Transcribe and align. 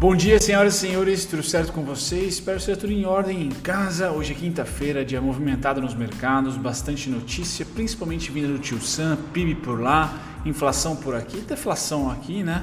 Bom 0.00 0.14
dia, 0.14 0.40
senhoras 0.40 0.76
e 0.76 0.78
senhores, 0.78 1.24
tudo 1.24 1.42
certo 1.42 1.72
com 1.72 1.82
vocês? 1.82 2.34
Espero 2.34 2.58
que 2.58 2.64
seja 2.66 2.78
tudo 2.78 2.92
em 2.92 3.04
ordem 3.04 3.42
em 3.42 3.48
casa. 3.48 4.12
Hoje 4.12 4.30
é 4.30 4.36
quinta-feira, 4.36 5.04
dia 5.04 5.20
movimentado 5.20 5.80
nos 5.80 5.92
mercados, 5.92 6.56
bastante 6.56 7.10
notícia, 7.10 7.66
principalmente 7.66 8.30
vinda 8.30 8.46
do 8.46 8.60
Tio 8.60 8.80
Sam, 8.80 9.18
PIB 9.32 9.56
por 9.56 9.80
lá, 9.80 10.16
inflação 10.46 10.94
por 10.94 11.16
aqui, 11.16 11.40
deflação 11.40 12.08
aqui, 12.08 12.44
né? 12.44 12.62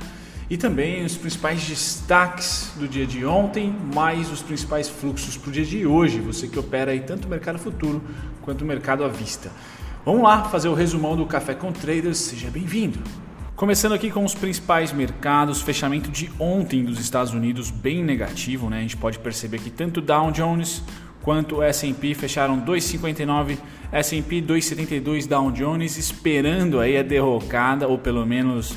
E 0.50 0.56
também 0.56 1.04
os 1.04 1.18
principais 1.18 1.62
destaques 1.62 2.72
do 2.78 2.88
dia 2.88 3.06
de 3.06 3.26
ontem, 3.26 3.76
mais 3.94 4.32
os 4.32 4.42
principais 4.42 4.88
fluxos 4.88 5.36
para 5.36 5.50
o 5.50 5.52
dia 5.52 5.66
de 5.66 5.86
hoje, 5.86 6.22
você 6.22 6.48
que 6.48 6.58
opera 6.58 6.92
aí 6.92 7.02
tanto 7.02 7.26
o 7.26 7.30
mercado 7.30 7.60
futuro 7.60 8.02
quanto 8.44 8.62
o 8.62 8.66
mercado 8.66 9.04
à 9.04 9.10
vista. 9.10 9.52
Vamos 10.06 10.24
lá 10.24 10.46
fazer 10.46 10.70
o 10.70 10.74
resumão 10.74 11.18
do 11.18 11.26
Café 11.26 11.54
com 11.54 11.70
Traders, 11.74 12.18
seja 12.18 12.50
bem-vindo! 12.50 13.00
Começando 13.56 13.94
aqui 13.94 14.12
com 14.12 14.26
os 14.26 14.36
principais 14.36 14.92
mercados, 14.92 15.62
fechamento 15.62 16.12
de 16.12 16.30
ontem 16.38 16.84
dos 16.84 17.00
Estados 17.00 17.32
Unidos 17.32 17.72
bem 17.72 18.04
negativo, 18.04 18.70
né? 18.70 18.80
A 18.80 18.82
gente 18.82 18.98
pode 18.98 19.18
perceber 19.18 19.60
que 19.60 19.70
tanto 19.70 20.02
Dow 20.02 20.30
Jones 20.30 20.84
quanto 21.22 21.64
S&P 21.64 22.14
fecharam 22.16 22.60
2,59, 22.60 23.58
S&P 23.94 24.42
2,72 24.42 25.26
Dow 25.26 25.50
Jones, 25.52 25.96
esperando 25.96 26.82
aí 26.82 26.98
a 26.98 27.02
derrocada 27.02 27.88
ou 27.88 27.98
pelo 27.98 28.26
menos 28.26 28.76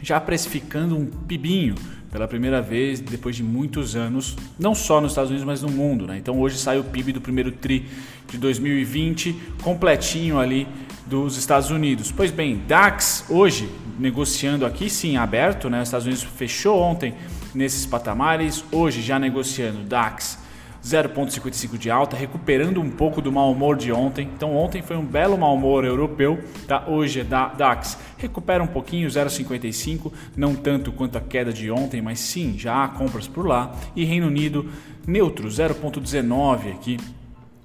já 0.00 0.18
precificando 0.18 0.96
um 0.96 1.04
pibinho 1.04 1.74
pela 2.10 2.26
primeira 2.26 2.62
vez 2.62 3.00
depois 3.00 3.36
de 3.36 3.42
muitos 3.42 3.96
anos, 3.96 4.34
não 4.58 4.74
só 4.74 4.98
nos 4.98 5.12
Estados 5.12 5.28
Unidos, 5.28 5.46
mas 5.46 5.60
no 5.60 5.68
mundo. 5.68 6.06
Né? 6.06 6.16
Então 6.16 6.40
hoje 6.40 6.56
sai 6.56 6.78
o 6.78 6.84
PIB 6.84 7.12
do 7.12 7.20
primeiro 7.20 7.52
TRI 7.52 7.84
de 8.30 8.38
2020, 8.38 9.36
completinho 9.62 10.38
ali 10.38 10.66
dos 11.10 11.36
Estados 11.36 11.72
Unidos. 11.72 12.12
Pois 12.12 12.30
bem, 12.30 12.62
DAX 12.68 13.24
hoje 13.28 13.68
negociando 13.98 14.64
aqui 14.64 14.88
sim 14.88 15.16
aberto, 15.16 15.68
né? 15.68 15.82
Os 15.82 15.88
Estados 15.88 16.06
Unidos 16.06 16.22
fechou 16.22 16.80
ontem 16.80 17.14
nesses 17.52 17.84
patamares, 17.84 18.64
hoje 18.70 19.02
já 19.02 19.18
negociando 19.18 19.80
DAX 19.80 20.38
0,55 20.84 21.76
de 21.76 21.90
alta, 21.90 22.16
recuperando 22.16 22.80
um 22.80 22.88
pouco 22.88 23.20
do 23.20 23.32
mau 23.32 23.50
humor 23.50 23.76
de 23.76 23.90
ontem. 23.90 24.30
Então 24.36 24.56
ontem 24.56 24.82
foi 24.82 24.96
um 24.96 25.04
belo 25.04 25.36
mau 25.36 25.52
humor 25.56 25.84
europeu, 25.84 26.38
tá? 26.68 26.84
Hoje 26.86 27.20
é 27.20 27.24
da 27.24 27.48
DAX 27.48 27.98
recupera 28.16 28.62
um 28.62 28.68
pouquinho 28.68 29.08
0,55, 29.08 30.12
não 30.36 30.54
tanto 30.54 30.92
quanto 30.92 31.18
a 31.18 31.20
queda 31.20 31.52
de 31.52 31.72
ontem, 31.72 32.00
mas 32.00 32.20
sim, 32.20 32.54
já 32.56 32.84
há 32.84 32.88
compras 32.88 33.26
por 33.26 33.44
lá. 33.44 33.74
E 33.96 34.04
Reino 34.04 34.28
Unido 34.28 34.70
neutro 35.04 35.48
0,19 35.48 36.70
aqui 36.72 36.98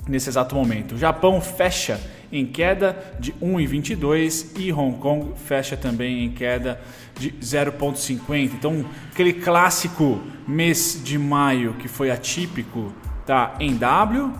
nesse 0.07 0.29
exato 0.29 0.55
momento. 0.55 0.95
O 0.95 0.97
Japão 0.97 1.39
fecha 1.39 2.01
em 2.37 2.45
queda 2.45 2.97
de 3.19 3.33
1,22 3.33 4.59
e 4.59 4.71
Hong 4.71 4.97
Kong 4.97 5.33
fecha 5.35 5.77
também 5.77 6.25
em 6.25 6.31
queda 6.31 6.79
de 7.17 7.31
0,50. 7.31 8.53
Então, 8.53 8.85
aquele 9.11 9.33
clássico 9.33 10.21
mês 10.47 11.01
de 11.03 11.17
maio 11.17 11.73
que 11.73 11.87
foi 11.87 12.11
atípico 12.11 12.93
tá 13.25 13.55
em 13.59 13.75
W 13.75 14.31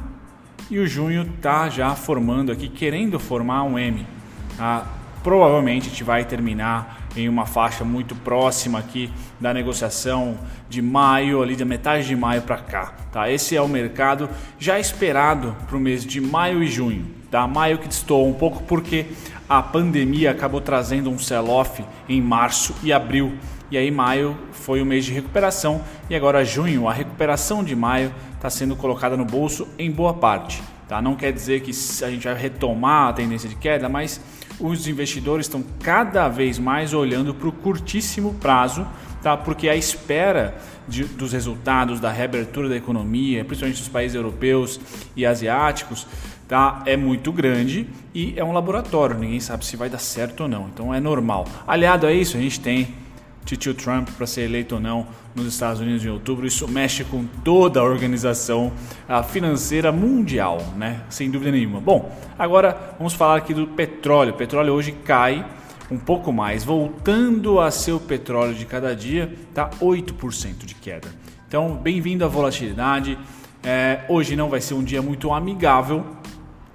e 0.70 0.80
o 0.80 0.88
junho 0.88 1.26
tá 1.42 1.70
já 1.70 1.96
formando 1.96 2.52
aqui, 2.52 2.68
querendo 2.68 3.20
formar 3.20 3.64
um 3.64 3.78
M. 3.78 4.06
Tá? 4.58 4.86
Provavelmente 5.24 5.88
a 5.88 5.90
gente 5.90 6.04
vai 6.04 6.24
terminar 6.24 7.08
em 7.16 7.30
uma 7.30 7.46
faixa 7.46 7.84
muito 7.84 8.14
próxima 8.16 8.78
aqui 8.78 9.12
da 9.40 9.54
negociação 9.54 10.38
de 10.70 10.82
maio, 10.82 11.42
ali 11.42 11.56
da 11.56 11.66
metade 11.66 12.06
de 12.06 12.16
maio 12.16 12.42
para 12.42 12.58
cá. 12.58 12.94
Tá? 13.12 13.32
Esse 13.32 13.56
é 13.56 13.62
o 13.62 13.68
mercado 13.68 14.30
já 14.60 14.80
esperado 14.80 15.56
para 15.68 15.78
o 15.78 15.80
mês 15.80 16.06
de 16.06 16.20
maio 16.20 16.62
e 16.62 16.68
junho. 16.68 17.15
Tá? 17.36 17.46
Maio 17.46 17.78
que 17.80 17.92
estou 17.92 18.26
um 18.26 18.32
pouco 18.32 18.64
porque 18.64 19.08
a 19.50 19.62
pandemia 19.62 20.32
acabou 20.32 20.62
trazendo 20.62 21.10
um 21.10 21.20
sell-off 21.20 21.84
em 22.08 22.22
março 22.22 22.74
e 22.82 22.94
abril. 22.94 23.34
E 23.70 23.78
aí 23.78 23.92
maio 23.92 24.38
foi 24.54 24.82
o 24.82 24.86
mês 24.86 25.04
de 25.04 25.12
recuperação 25.12 25.82
e 26.10 26.16
agora 26.16 26.46
junho, 26.46 26.88
a 26.88 26.94
recuperação 26.94 27.62
de 27.62 27.76
maio 27.76 28.14
está 28.36 28.50
sendo 28.50 28.74
colocada 28.78 29.18
no 29.18 29.26
bolso 29.26 29.68
em 29.78 29.92
boa 29.92 30.14
parte. 30.14 30.64
Tá? 30.88 31.02
Não 31.02 31.14
quer 31.14 31.34
dizer 31.34 31.60
que 31.60 31.72
a 31.72 32.10
gente 32.10 32.26
vai 32.26 32.38
retomar 32.38 33.10
a 33.10 33.14
tendência 33.14 33.50
de 33.50 33.56
queda, 33.56 33.90
mas 33.90 34.22
os 34.58 34.88
investidores 34.88 35.46
estão 35.46 35.62
cada 35.84 36.30
vez 36.30 36.58
mais 36.58 36.94
olhando 36.94 37.34
para 37.34 37.50
o 37.50 37.52
curtíssimo 37.52 38.36
prazo, 38.36 38.88
tá? 39.22 39.36
porque 39.36 39.68
a 39.68 39.76
espera 39.76 40.56
de, 40.88 41.04
dos 41.04 41.34
resultados 41.34 42.00
da 42.00 42.12
reabertura 42.12 42.70
da 42.70 42.78
economia, 42.78 43.44
principalmente 43.44 43.80
dos 43.80 43.90
países 43.90 44.16
europeus 44.16 44.80
e 45.18 45.26
asiáticos, 45.26 46.08
tá? 46.48 46.84
é 46.86 46.96
muito 46.96 47.32
grande 47.32 47.88
e 48.14 48.34
é 48.38 48.44
um 48.44 48.52
laboratório, 48.52 49.18
ninguém 49.18 49.40
sabe 49.40 49.66
se 49.66 49.76
vai 49.76 49.90
dar 49.90 50.00
certo 50.00 50.42
ou 50.42 50.50
não, 50.50 50.70
então 50.74 50.94
é 50.94 51.00
normal. 51.00 51.46
Aliado 51.68 52.06
a 52.08 52.14
isso, 52.14 52.38
a 52.38 52.40
gente 52.40 52.60
tem 52.60 52.94
tio 53.46 53.76
Trump 53.76 54.10
para 54.18 54.26
ser 54.26 54.42
eleito 54.42 54.76
ou 54.76 54.82
não 54.82 55.06
nos 55.36 55.46
Estados 55.46 55.80
Unidos 55.80 56.04
em 56.04 56.10
outubro. 56.10 56.48
Isso 56.48 56.68
mexe 56.68 57.04
com 57.04 57.26
toda 57.44 57.80
a 57.80 57.84
organização 57.84 58.72
financeira 59.30 59.92
mundial, 59.92 60.58
né? 60.76 61.02
Sem 61.10 61.30
dúvida 61.30 61.52
nenhuma. 61.52 61.80
Bom, 61.80 62.12
agora 62.40 62.96
vamos 62.98 63.14
falar 63.14 63.36
aqui 63.36 63.54
do 63.54 63.68
petróleo. 63.68 64.32
O 64.34 64.36
petróleo 64.36 64.74
hoje 64.74 64.92
cai 64.92 65.46
um 65.92 66.00
pouco 66.00 66.34
mais, 66.34 66.64
voltando 66.64 67.60
a 67.60 67.70
ser 67.70 67.92
o 67.92 68.00
petróleo 68.00 68.56
de 68.56 68.66
cada 68.66 68.96
dia, 68.96 69.32
tá 69.54 69.70
8% 69.80 70.66
de 70.66 70.74
queda. 70.74 71.10
Então, 71.48 71.76
bem-vindo 71.76 72.26
à 72.26 72.28
volatilidade. 72.28 73.20
É, 73.64 74.02
hoje 74.10 74.36
não 74.36 74.50
vai 74.50 74.62
ser 74.62 74.74
um 74.74 74.84
dia 74.84 75.02
muito 75.02 75.32
amigável 75.32 76.04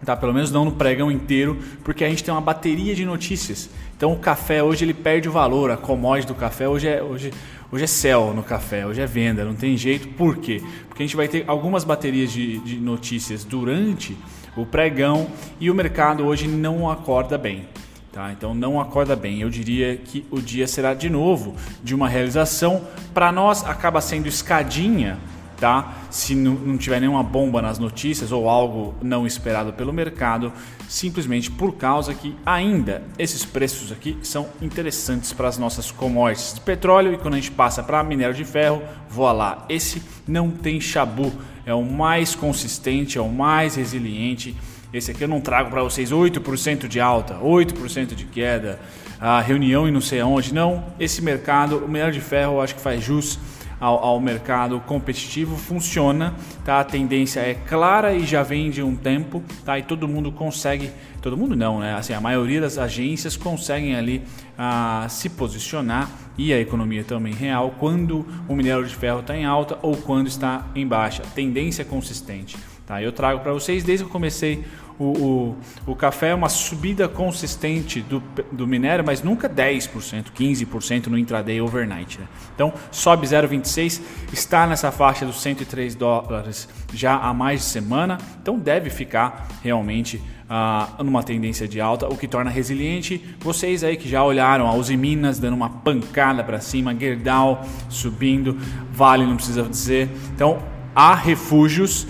tá? 0.04 0.16
Pelo 0.16 0.32
menos 0.32 0.50
não 0.50 0.64
no 0.64 0.72
pregão 0.72 1.10
inteiro, 1.10 1.58
porque 1.84 2.04
a 2.04 2.08
gente 2.08 2.24
tem 2.24 2.32
uma 2.32 2.40
bateria 2.40 2.94
de 2.94 3.04
notícias. 3.04 3.70
Então 3.96 4.12
o 4.12 4.18
café 4.18 4.62
hoje 4.62 4.84
ele 4.84 4.94
perde 4.94 5.28
o 5.28 5.32
valor, 5.32 5.70
a 5.70 5.76
commodity 5.76 6.26
do 6.28 6.34
café 6.34 6.68
hoje 6.68 6.88
é 6.88 7.02
hoje 7.02 7.32
hoje 7.72 7.84
é 7.84 7.86
céu 7.86 8.32
no 8.34 8.42
café, 8.42 8.84
hoje 8.84 9.00
é 9.00 9.06
venda, 9.06 9.44
não 9.44 9.54
tem 9.54 9.76
jeito. 9.76 10.08
Por 10.08 10.38
quê? 10.38 10.62
Porque 10.88 11.02
a 11.02 11.06
gente 11.06 11.16
vai 11.16 11.28
ter 11.28 11.44
algumas 11.46 11.84
baterias 11.84 12.32
de, 12.32 12.58
de 12.58 12.76
notícias 12.76 13.44
durante 13.44 14.16
o 14.56 14.66
pregão 14.66 15.28
e 15.60 15.70
o 15.70 15.74
mercado 15.74 16.24
hoje 16.26 16.48
não 16.48 16.90
acorda 16.90 17.38
bem. 17.38 17.68
Tá? 18.12 18.32
Então 18.32 18.54
não 18.54 18.80
acorda 18.80 19.14
bem. 19.14 19.40
Eu 19.40 19.48
diria 19.48 19.96
que 19.96 20.24
o 20.30 20.40
dia 20.40 20.66
será 20.66 20.94
de 20.94 21.08
novo 21.08 21.54
de 21.82 21.94
uma 21.94 22.08
realização. 22.08 22.82
Para 23.14 23.30
nós 23.30 23.64
acaba 23.64 24.00
sendo 24.00 24.26
escadinha 24.26 25.16
tá? 25.60 25.94
Se 26.10 26.34
não 26.34 26.78
tiver 26.78 26.98
nenhuma 27.00 27.22
bomba 27.22 27.60
nas 27.60 27.78
notícias 27.78 28.32
ou 28.32 28.48
algo 28.48 28.94
não 29.02 29.26
esperado 29.26 29.72
pelo 29.74 29.92
mercado, 29.92 30.50
simplesmente 30.88 31.50
por 31.50 31.74
causa 31.76 32.14
que 32.14 32.34
ainda 32.44 33.02
esses 33.18 33.44
preços 33.44 33.92
aqui 33.92 34.16
são 34.22 34.48
interessantes 34.60 35.32
para 35.32 35.46
as 35.46 35.58
nossas 35.58 35.90
commodities 35.92 36.54
de 36.54 36.60
petróleo 36.62 37.12
e 37.12 37.18
quando 37.18 37.34
a 37.34 37.36
gente 37.36 37.50
passa 37.50 37.82
para 37.82 38.02
minério 38.02 38.34
de 38.34 38.44
ferro, 38.44 38.82
voa 39.08 39.32
lá. 39.32 39.66
Esse 39.68 40.02
não 40.26 40.50
tem 40.50 40.80
chabu, 40.80 41.30
é 41.66 41.74
o 41.74 41.84
mais 41.84 42.34
consistente, 42.34 43.18
é 43.18 43.20
o 43.20 43.28
mais 43.28 43.74
resiliente. 43.74 44.56
Esse 44.92 45.12
aqui 45.12 45.22
eu 45.22 45.28
não 45.28 45.40
trago 45.40 45.70
para 45.70 45.82
vocês 45.82 46.10
8% 46.10 46.88
de 46.88 46.98
alta, 46.98 47.34
8% 47.34 48.14
de 48.14 48.24
queda, 48.24 48.80
a 49.20 49.40
reunião 49.40 49.86
e 49.86 49.90
não 49.90 50.00
sei 50.00 50.20
aonde. 50.20 50.52
Não, 50.52 50.82
esse 50.98 51.22
mercado, 51.22 51.76
o 51.76 51.86
minério 51.86 52.12
de 52.12 52.20
ferro, 52.20 52.54
eu 52.54 52.60
acho 52.60 52.74
que 52.74 52.80
faz 52.80 53.04
jus 53.04 53.38
ao, 53.80 54.04
ao 54.04 54.20
mercado 54.20 54.78
competitivo 54.80 55.56
funciona, 55.56 56.34
tá? 56.64 56.80
A 56.80 56.84
tendência 56.84 57.40
é 57.40 57.54
clara 57.54 58.14
e 58.14 58.26
já 58.26 58.42
vem 58.42 58.70
de 58.70 58.82
um 58.82 58.94
tempo, 58.94 59.42
tá? 59.64 59.78
E 59.78 59.82
todo 59.82 60.06
mundo 60.06 60.30
consegue, 60.30 60.90
todo 61.22 61.36
mundo 61.36 61.56
não, 61.56 61.80
né? 61.80 61.94
Assim, 61.94 62.12
a 62.12 62.20
maioria 62.20 62.60
das 62.60 62.76
agências 62.76 63.36
conseguem 63.36 63.96
ali 63.96 64.22
ah, 64.58 65.06
se 65.08 65.30
posicionar 65.30 66.10
e 66.36 66.52
a 66.52 66.60
economia 66.60 67.02
também 67.02 67.32
real 67.32 67.74
quando 67.78 68.26
o 68.46 68.54
minério 68.54 68.84
de 68.86 68.94
ferro 68.94 69.20
está 69.20 69.36
em 69.36 69.44
alta 69.44 69.78
ou 69.82 69.96
quando 69.96 70.26
está 70.26 70.66
em 70.74 70.86
baixa. 70.86 71.22
Tendência 71.34 71.84
consistente. 71.84 72.56
Tá? 72.86 73.02
Eu 73.02 73.12
trago 73.12 73.40
para 73.40 73.52
vocês 73.52 73.84
desde 73.84 74.04
que 74.04 74.08
eu 74.08 74.12
comecei 74.12 74.64
o, 75.00 75.56
o, 75.86 75.92
o, 75.92 75.96
café 75.96 76.28
é 76.28 76.34
uma 76.34 76.50
subida 76.50 77.08
consistente 77.08 78.02
do, 78.02 78.22
do 78.52 78.66
minério, 78.66 79.02
mas 79.04 79.22
nunca 79.22 79.48
10%, 79.48 80.26
15% 80.36 81.06
no 81.06 81.16
intraday 81.16 81.58
overnight. 81.58 82.20
Né? 82.20 82.26
Então 82.54 82.72
sobe 82.92 83.26
0,26, 83.26 84.02
está 84.30 84.66
nessa 84.66 84.92
faixa 84.92 85.24
dos 85.24 85.40
103 85.40 85.94
dólares 85.94 86.68
já 86.92 87.16
há 87.16 87.32
mais 87.32 87.60
de 87.60 87.66
semana, 87.66 88.18
então 88.42 88.58
deve 88.58 88.90
ficar 88.90 89.48
realmente 89.62 90.18
uh, 90.18 91.02
numa 91.02 91.22
tendência 91.22 91.66
de 91.66 91.80
alta, 91.80 92.06
o 92.06 92.16
que 92.16 92.28
torna 92.28 92.50
resiliente. 92.50 93.24
Vocês 93.40 93.82
aí 93.82 93.96
que 93.96 94.08
já 94.08 94.22
olharam 94.22 94.66
a 94.66 94.74
Uzi 94.74 94.98
Minas 94.98 95.38
dando 95.38 95.54
uma 95.54 95.70
pancada 95.70 96.44
para 96.44 96.60
cima, 96.60 96.94
Gerdau 96.94 97.64
subindo, 97.88 98.58
Vale 98.92 99.24
não 99.24 99.36
precisa 99.36 99.62
dizer. 99.62 100.10
Então 100.34 100.62
há 100.94 101.14
refúgios 101.14 102.06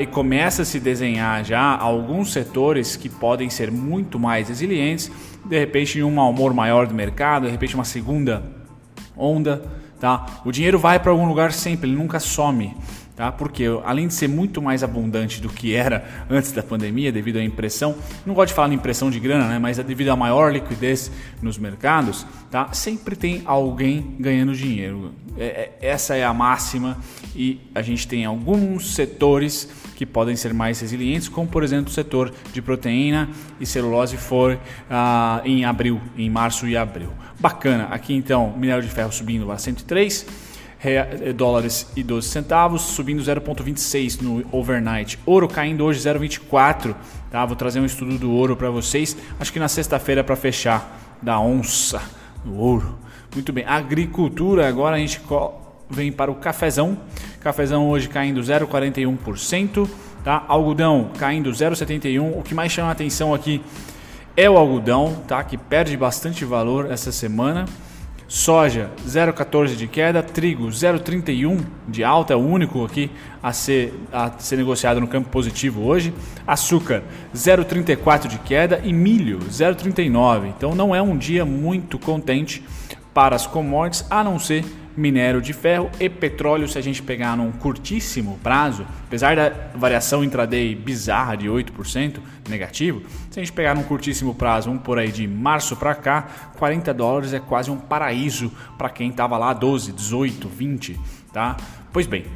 e 0.00 0.06
começa 0.06 0.62
a 0.62 0.64
se 0.64 0.78
desenhar 0.78 1.44
já 1.44 1.76
alguns 1.76 2.32
setores 2.32 2.96
que 2.96 3.08
podem 3.08 3.48
ser 3.48 3.70
muito 3.70 4.18
mais 4.18 4.48
resilientes, 4.48 5.10
de 5.44 5.58
repente 5.58 5.98
em 5.98 6.02
um 6.02 6.20
humor 6.20 6.52
maior 6.52 6.86
do 6.86 6.94
mercado, 6.94 7.46
de 7.46 7.50
repente 7.50 7.74
uma 7.74 7.84
segunda 7.84 8.42
onda, 9.16 9.62
tá? 9.98 10.26
O 10.44 10.52
dinheiro 10.52 10.78
vai 10.78 10.98
para 10.98 11.10
algum 11.10 11.26
lugar 11.26 11.52
sempre, 11.52 11.88
ele 11.88 11.96
nunca 11.96 12.20
some. 12.20 12.76
Tá? 13.20 13.30
Porque 13.30 13.64
além 13.84 14.08
de 14.08 14.14
ser 14.14 14.28
muito 14.28 14.62
mais 14.62 14.82
abundante 14.82 15.42
do 15.42 15.50
que 15.50 15.74
era 15.74 16.24
antes 16.30 16.52
da 16.52 16.62
pandemia, 16.62 17.12
devido 17.12 17.36
à 17.36 17.44
impressão, 17.44 17.94
não 18.24 18.32
gosto 18.32 18.48
de 18.48 18.54
falar 18.54 18.72
em 18.72 18.76
impressão 18.76 19.10
de 19.10 19.20
grana, 19.20 19.46
né? 19.46 19.58
Mas 19.58 19.78
é 19.78 19.82
devido 19.82 20.08
à 20.08 20.16
maior 20.16 20.50
liquidez 20.50 21.12
nos 21.42 21.58
mercados, 21.58 22.26
tá? 22.50 22.72
Sempre 22.72 23.14
tem 23.14 23.42
alguém 23.44 24.16
ganhando 24.18 24.54
dinheiro. 24.54 25.12
É, 25.36 25.44
é, 25.44 25.78
essa 25.82 26.16
é 26.16 26.24
a 26.24 26.32
máxima 26.32 26.96
e 27.36 27.60
a 27.74 27.82
gente 27.82 28.08
tem 28.08 28.24
alguns 28.24 28.94
setores 28.94 29.68
que 29.96 30.06
podem 30.06 30.34
ser 30.34 30.54
mais 30.54 30.80
resilientes, 30.80 31.28
como 31.28 31.46
por 31.46 31.62
exemplo 31.62 31.90
o 31.90 31.94
setor 31.94 32.32
de 32.54 32.62
proteína 32.62 33.28
e 33.60 33.66
celulose 33.66 34.16
for 34.16 34.58
ah, 34.88 35.42
em 35.44 35.66
abril, 35.66 36.00
em 36.16 36.30
março 36.30 36.66
e 36.66 36.74
abril. 36.74 37.10
Bacana. 37.38 37.84
Aqui 37.90 38.14
então, 38.14 38.54
minério 38.56 38.82
de 38.82 38.88
ferro 38.88 39.12
subindo 39.12 39.52
a 39.52 39.58
103 39.58 40.26
eh, 40.26 40.49
dólares 41.36 41.86
e 41.94 42.02
12 42.02 42.28
centavos, 42.28 42.82
subindo 42.82 43.22
0,26 43.22 44.20
no 44.22 44.44
overnight. 44.50 45.18
Ouro 45.26 45.46
caindo 45.46 45.84
hoje 45.84 46.00
0,24. 46.00 46.94
Tá? 47.30 47.44
Vou 47.44 47.54
trazer 47.54 47.80
um 47.80 47.84
estudo 47.84 48.18
do 48.18 48.30
ouro 48.32 48.56
para 48.56 48.70
vocês. 48.70 49.16
Acho 49.38 49.52
que 49.52 49.58
na 49.58 49.68
sexta-feira 49.68 50.24
para 50.24 50.36
fechar 50.36 51.18
da 51.20 51.38
onça 51.38 52.00
do 52.44 52.56
ouro. 52.56 52.98
Muito 53.34 53.52
bem. 53.52 53.64
Agricultura 53.64 54.66
agora 54.68 54.96
a 54.96 54.98
gente 54.98 55.20
vem 55.88 56.10
para 56.10 56.30
o 56.30 56.36
cafezão. 56.36 56.98
Cafezão 57.40 57.88
hoje 57.88 58.08
caindo 58.08 58.40
0,41%. 58.40 59.88
Tá? 60.24 60.44
Algodão 60.48 61.10
caindo 61.18 61.50
0,71. 61.50 62.38
O 62.38 62.42
que 62.42 62.54
mais 62.54 62.72
chama 62.72 62.88
a 62.88 62.92
atenção 62.92 63.34
aqui 63.34 63.62
é 64.36 64.48
o 64.48 64.56
algodão, 64.56 65.22
tá? 65.28 65.42
que 65.44 65.56
perde 65.56 65.96
bastante 65.96 66.44
valor 66.44 66.90
essa 66.90 67.12
semana. 67.12 67.66
Soja 68.30 68.92
0,14 69.04 69.74
de 69.74 69.88
queda, 69.88 70.22
trigo 70.22 70.68
0,31 70.68 71.64
de 71.88 72.04
alta, 72.04 72.32
é 72.32 72.36
o 72.36 72.38
único 72.38 72.84
aqui 72.84 73.10
a 73.42 73.52
ser, 73.52 73.92
a 74.12 74.30
ser 74.38 74.54
negociado 74.54 75.00
no 75.00 75.08
campo 75.08 75.28
positivo 75.30 75.82
hoje. 75.82 76.14
Açúcar 76.46 77.02
0,34 77.34 78.28
de 78.28 78.38
queda 78.38 78.80
e 78.84 78.92
milho 78.92 79.40
0,39. 79.40 80.46
Então 80.46 80.76
não 80.76 80.94
é 80.94 81.02
um 81.02 81.18
dia 81.18 81.44
muito 81.44 81.98
contente 81.98 82.62
para 83.12 83.34
as 83.34 83.48
commodities, 83.48 84.06
a 84.08 84.22
não 84.22 84.38
ser 84.38 84.64
minério 85.00 85.40
de 85.40 85.52
ferro 85.52 85.90
e 85.98 86.08
petróleo, 86.08 86.68
se 86.68 86.78
a 86.78 86.82
gente 86.82 87.02
pegar 87.02 87.36
num 87.36 87.50
curtíssimo 87.50 88.38
prazo, 88.42 88.86
apesar 89.06 89.34
da 89.34 89.50
variação 89.74 90.22
intraday 90.22 90.74
bizarra 90.74 91.36
de 91.36 91.48
8% 91.48 92.18
negativo, 92.48 93.02
se 93.30 93.40
a 93.40 93.42
gente 93.42 93.52
pegar 93.52 93.74
num 93.74 93.82
curtíssimo 93.82 94.34
prazo, 94.34 94.68
vamos 94.68 94.84
por 94.84 94.98
aí 94.98 95.10
de 95.10 95.26
março 95.26 95.74
para 95.74 95.94
cá, 95.94 96.52
40 96.58 96.92
dólares 96.92 97.32
é 97.32 97.40
quase 97.40 97.70
um 97.70 97.78
paraíso 97.78 98.52
para 98.76 98.90
quem 98.90 99.08
estava 99.08 99.38
lá 99.38 99.54
12, 99.54 99.92
18, 99.92 100.48
20, 100.48 101.00
tá? 101.32 101.56
Pois 101.92 102.06
bem, 102.06 102.26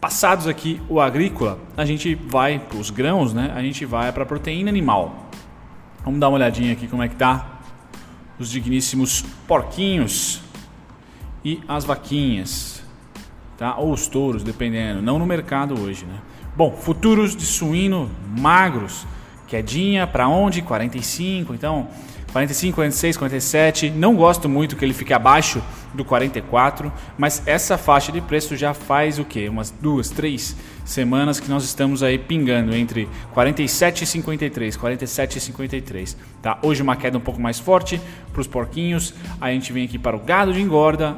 passados 0.00 0.46
aqui 0.46 0.80
o 0.88 1.00
agrícola, 1.00 1.58
a 1.76 1.84
gente 1.84 2.14
vai 2.14 2.60
para 2.60 2.78
os 2.78 2.90
grãos, 2.90 3.34
né? 3.34 3.52
A 3.54 3.62
gente 3.62 3.84
vai 3.84 4.12
para 4.12 4.22
a 4.22 4.26
proteína 4.26 4.70
animal. 4.70 5.28
Vamos 6.04 6.20
dar 6.20 6.28
uma 6.28 6.36
olhadinha 6.36 6.72
aqui 6.72 6.86
como 6.86 7.02
é 7.02 7.08
que 7.08 7.16
tá 7.16 7.60
os 8.38 8.50
digníssimos 8.50 9.24
porquinhos 9.46 10.41
e 11.44 11.60
as 11.66 11.84
vaquinhas, 11.84 12.82
tá? 13.56 13.76
Ou 13.76 13.92
os 13.92 14.06
touros, 14.06 14.42
dependendo, 14.42 15.02
não 15.02 15.18
no 15.18 15.26
mercado 15.26 15.80
hoje, 15.80 16.04
né? 16.04 16.18
Bom, 16.54 16.72
futuros 16.72 17.34
de 17.34 17.46
suíno 17.46 18.10
magros, 18.36 19.06
quedinha 19.48 20.06
para 20.06 20.28
onde? 20.28 20.62
45, 20.62 21.54
então 21.54 21.88
45, 22.32 22.74
46, 22.76 23.16
47. 23.18 23.90
Não 23.90 24.16
gosto 24.16 24.48
muito 24.48 24.74
que 24.74 24.84
ele 24.84 24.94
fique 24.94 25.12
abaixo 25.12 25.62
do 25.92 26.02
44, 26.02 26.90
mas 27.18 27.42
essa 27.46 27.76
faixa 27.76 28.10
de 28.10 28.22
preço 28.22 28.56
já 28.56 28.72
faz 28.72 29.18
o 29.18 29.24
que? 29.24 29.46
Umas 29.48 29.70
duas, 29.70 30.08
três 30.08 30.56
semanas 30.82 31.38
que 31.38 31.48
nós 31.50 31.62
estamos 31.62 32.02
aí 32.02 32.18
pingando 32.18 32.74
entre 32.74 33.06
47 33.34 34.04
e 34.04 34.06
53, 34.06 34.76
47 34.76 35.36
e 35.36 35.40
53. 35.40 36.16
Tá? 36.40 36.58
Hoje 36.62 36.82
uma 36.82 36.96
queda 36.96 37.18
um 37.18 37.20
pouco 37.20 37.40
mais 37.40 37.58
forte 37.58 38.00
para 38.32 38.40
os 38.40 38.46
porquinhos. 38.46 39.12
Aí 39.38 39.52
a 39.52 39.54
gente 39.54 39.70
vem 39.70 39.84
aqui 39.84 39.98
para 39.98 40.16
o 40.16 40.20
gado 40.20 40.54
de 40.54 40.62
engorda, 40.62 41.14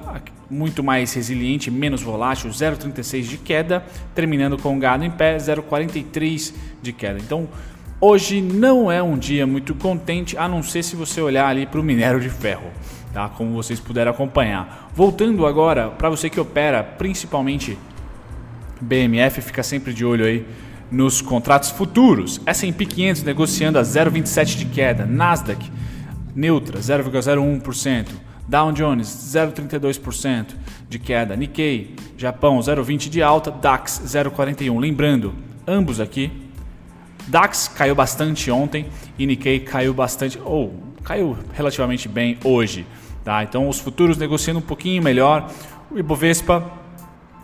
muito 0.51 0.83
mais 0.83 1.15
resiliente, 1.15 1.71
menos 1.71 2.03
volátil, 2.03 2.51
0,36 2.51 3.23
de 3.23 3.39
queda, 3.39 3.85
terminando 4.17 4.59
com 4.59 4.77
o 4.77 4.81
gado 4.81 5.05
em 5.05 5.11
pé, 5.11 5.37
0,43 5.37 6.53
de 6.83 6.93
queda. 6.93 7.19
Então 7.21 7.49
Hoje 8.01 8.43
não 8.43 8.91
é 8.91 9.03
um 9.03 9.17
dia 9.17 9.47
muito 9.47 9.75
contente, 9.75 10.37
a 10.37 10.49
não 10.49 10.63
ser 10.63 10.83
se 10.83 10.97
você 10.97 11.21
olhar 11.21 11.47
ali 11.47 11.65
para 11.65 11.81
o 11.81 11.83
minério 11.83 12.21
de 12.21 12.29
ferro, 12.29 12.71
tá? 13.13 13.29
Como 13.29 13.55
vocês 13.55 13.79
puderam 13.79 14.11
acompanhar. 14.11 14.91
Voltando 14.95 15.47
agora 15.47 15.89
para 15.91 16.11
você 16.11 16.29
que 16.29 16.41
opera 16.41 16.83
principalmente 16.83 17.79
BMF, 18.81 19.41
fica 19.41 19.63
sempre 19.63 19.95
de 19.95 20.05
olho 20.05 20.27
aí 20.27 20.45
nos 20.91 21.23
contratos 21.23 21.71
futuros. 21.71 22.41
S&P 22.45 22.85
500 22.85 23.23
negociando 23.23 23.79
a 23.79 23.83
0,27 23.83 24.57
de 24.57 24.65
queda, 24.67 25.07
Nasdaq 25.07 25.71
neutra 26.35 26.81
0,01%, 26.81 28.09
Dow 28.49 28.73
Jones 28.73 29.07
0,32% 29.09 30.47
de 30.89 30.99
queda, 30.99 31.37
Nikkei 31.37 31.95
Japão 32.19 32.59
0,20 32.59 33.09
de 33.09 33.23
alta, 33.23 33.51
DAX 33.51 34.03
0,41. 34.05 34.79
Lembrando, 34.81 35.33
ambos 35.67 36.01
aqui 36.01 36.44
DAX 37.27 37.69
caiu 37.69 37.95
bastante 37.95 38.51
ontem 38.51 38.87
e 39.19 39.27
Nikkei 39.27 39.61
caiu 39.61 39.95
bastante, 39.95 40.39
ou 40.43 40.75
caiu 41.03 41.37
relativamente 41.53 42.09
bem 42.09 42.39
hoje. 42.45 42.87
Tá? 43.25 43.43
Então 43.43 43.69
os 43.69 43.79
futuros 43.79 44.17
negociando 44.19 44.59
um 44.61 44.63
pouquinho 44.63 45.03
melhor. 45.03 45.51
O 45.91 45.99
Ibovespa, 45.99 46.71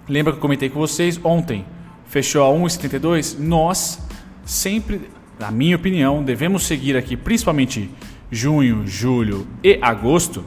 lembra 0.09 0.33
que 0.33 0.39
eu 0.39 0.43
comentei 0.43 0.69
com 0.69 0.79
vocês 0.79 1.19
ontem, 1.25 1.65
fechou 2.07 2.45
a 2.45 2.55
1,72. 2.55 3.39
Nós 3.39 4.01
sempre, 4.45 5.09
na 5.39 5.51
minha 5.51 5.77
opinião, 5.77 6.23
devemos 6.23 6.65
seguir 6.65 6.97
aqui, 6.97 7.17
principalmente 7.17 7.91
junho, 8.31 8.87
julho 8.87 9.47
e 9.63 9.79
agosto, 9.81 10.45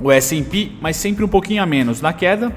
o 0.00 0.12
S&P, 0.12 0.72
mas 0.80 0.96
sempre 0.96 1.24
um 1.24 1.28
pouquinho 1.28 1.62
a 1.62 1.66
menos 1.66 2.00
na 2.00 2.12
queda 2.12 2.54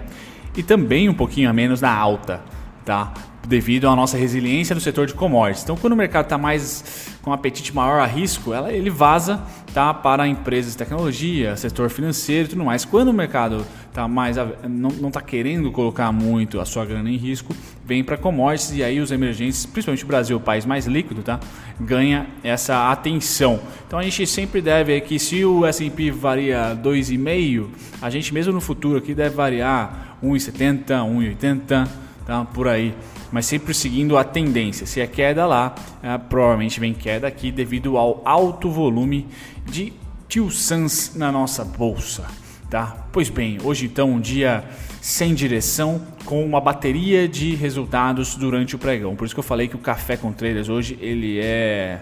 e 0.55 0.61
também 0.61 1.09
um 1.09 1.13
pouquinho 1.13 1.49
a 1.49 1.53
menos 1.53 1.81
na 1.81 1.91
alta, 1.91 2.41
tá? 2.85 3.13
Devido 3.47 3.87
à 3.87 3.95
nossa 3.95 4.17
resiliência 4.17 4.73
no 4.73 4.81
setor 4.81 5.07
de 5.07 5.13
commodities. 5.13 5.63
Então, 5.63 5.75
quando 5.75 5.93
o 5.93 5.95
mercado 5.95 6.25
está 6.25 6.37
mais 6.37 7.09
com 7.21 7.31
um 7.31 7.33
apetite 7.33 7.75
maior 7.75 7.99
a 7.99 8.05
risco, 8.05 8.53
ela, 8.53 8.71
ele 8.71 8.89
vaza 8.89 9.41
tá, 9.73 9.93
para 9.93 10.27
empresas 10.27 10.73
de 10.73 10.77
tecnologia, 10.77 11.55
setor 11.55 11.89
financeiro 11.89 12.45
e 12.45 12.49
tudo 12.49 12.63
mais. 12.63 12.85
Quando 12.85 13.09
o 13.09 13.13
mercado 13.13 13.65
tá 13.93 14.07
mais 14.07 14.37
não 14.67 15.09
está 15.09 15.21
querendo 15.21 15.71
colocar 15.71 16.11
muito 16.11 16.59
a 16.59 16.65
sua 16.65 16.85
grana 16.85 17.09
em 17.09 17.17
risco, 17.17 17.53
vem 17.85 18.03
para 18.03 18.17
commodities 18.17 18.73
e 18.73 18.83
aí 18.83 18.99
os 18.99 19.11
emergentes, 19.11 19.65
principalmente 19.65 20.03
o 20.03 20.07
Brasil, 20.07 20.37
o 20.37 20.39
país 20.39 20.65
mais 20.65 20.85
líquido, 20.85 21.21
tá, 21.21 21.39
ganha 21.79 22.27
essa 22.43 22.91
atenção. 22.91 23.59
Então 23.87 23.99
a 23.99 24.03
gente 24.03 24.25
sempre 24.27 24.61
deve 24.61 24.99
que 25.01 25.19
se 25.19 25.43
o 25.43 25.65
S&P 25.65 26.11
varia 26.11 26.77
2,5, 26.81 27.67
a 28.01 28.09
gente 28.09 28.33
mesmo 28.33 28.53
no 28.53 28.61
futuro 28.61 28.97
aqui 28.97 29.13
deve 29.13 29.35
variar 29.35 30.17
1,70, 30.23 30.85
1,80, 30.85 31.87
tá, 32.25 32.45
por 32.45 32.67
aí 32.67 32.93
mas 33.31 33.45
sempre 33.45 33.73
seguindo 33.73 34.17
a 34.17 34.23
tendência. 34.23 34.85
Se 34.85 34.99
é 34.99 35.07
queda 35.07 35.45
lá, 35.45 35.73
é, 36.03 36.17
provavelmente 36.17 36.79
vem 36.79 36.93
queda 36.93 37.27
aqui 37.27 37.51
devido 37.51 37.97
ao 37.97 38.21
alto 38.25 38.69
volume 38.69 39.25
de 39.65 39.93
Tio 40.27 40.51
Sans 40.51 41.15
na 41.15 41.31
nossa 41.31 41.63
bolsa. 41.63 42.25
Tá? 42.69 43.07
Pois 43.11 43.29
bem, 43.29 43.57
hoje 43.63 43.85
então 43.85 44.11
um 44.11 44.19
dia 44.19 44.63
sem 45.01 45.33
direção, 45.33 46.01
com 46.25 46.45
uma 46.45 46.61
bateria 46.61 47.27
de 47.27 47.55
resultados 47.55 48.35
durante 48.35 48.75
o 48.75 48.79
pregão. 48.79 49.15
Por 49.15 49.25
isso 49.25 49.33
que 49.33 49.39
eu 49.39 49.43
falei 49.43 49.67
que 49.67 49.75
o 49.75 49.79
café 49.79 50.15
com 50.15 50.31
traders 50.31 50.69
hoje 50.69 50.97
ele 51.01 51.39
é, 51.39 52.01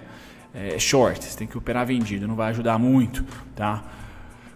é 0.53 0.77
short, 0.77 1.23
você 1.23 1.37
tem 1.37 1.47
que 1.47 1.57
operar 1.57 1.85
vendido, 1.85 2.27
não 2.27 2.35
vai 2.35 2.49
ajudar 2.49 2.77
muito, 2.77 3.25
tá? 3.55 3.83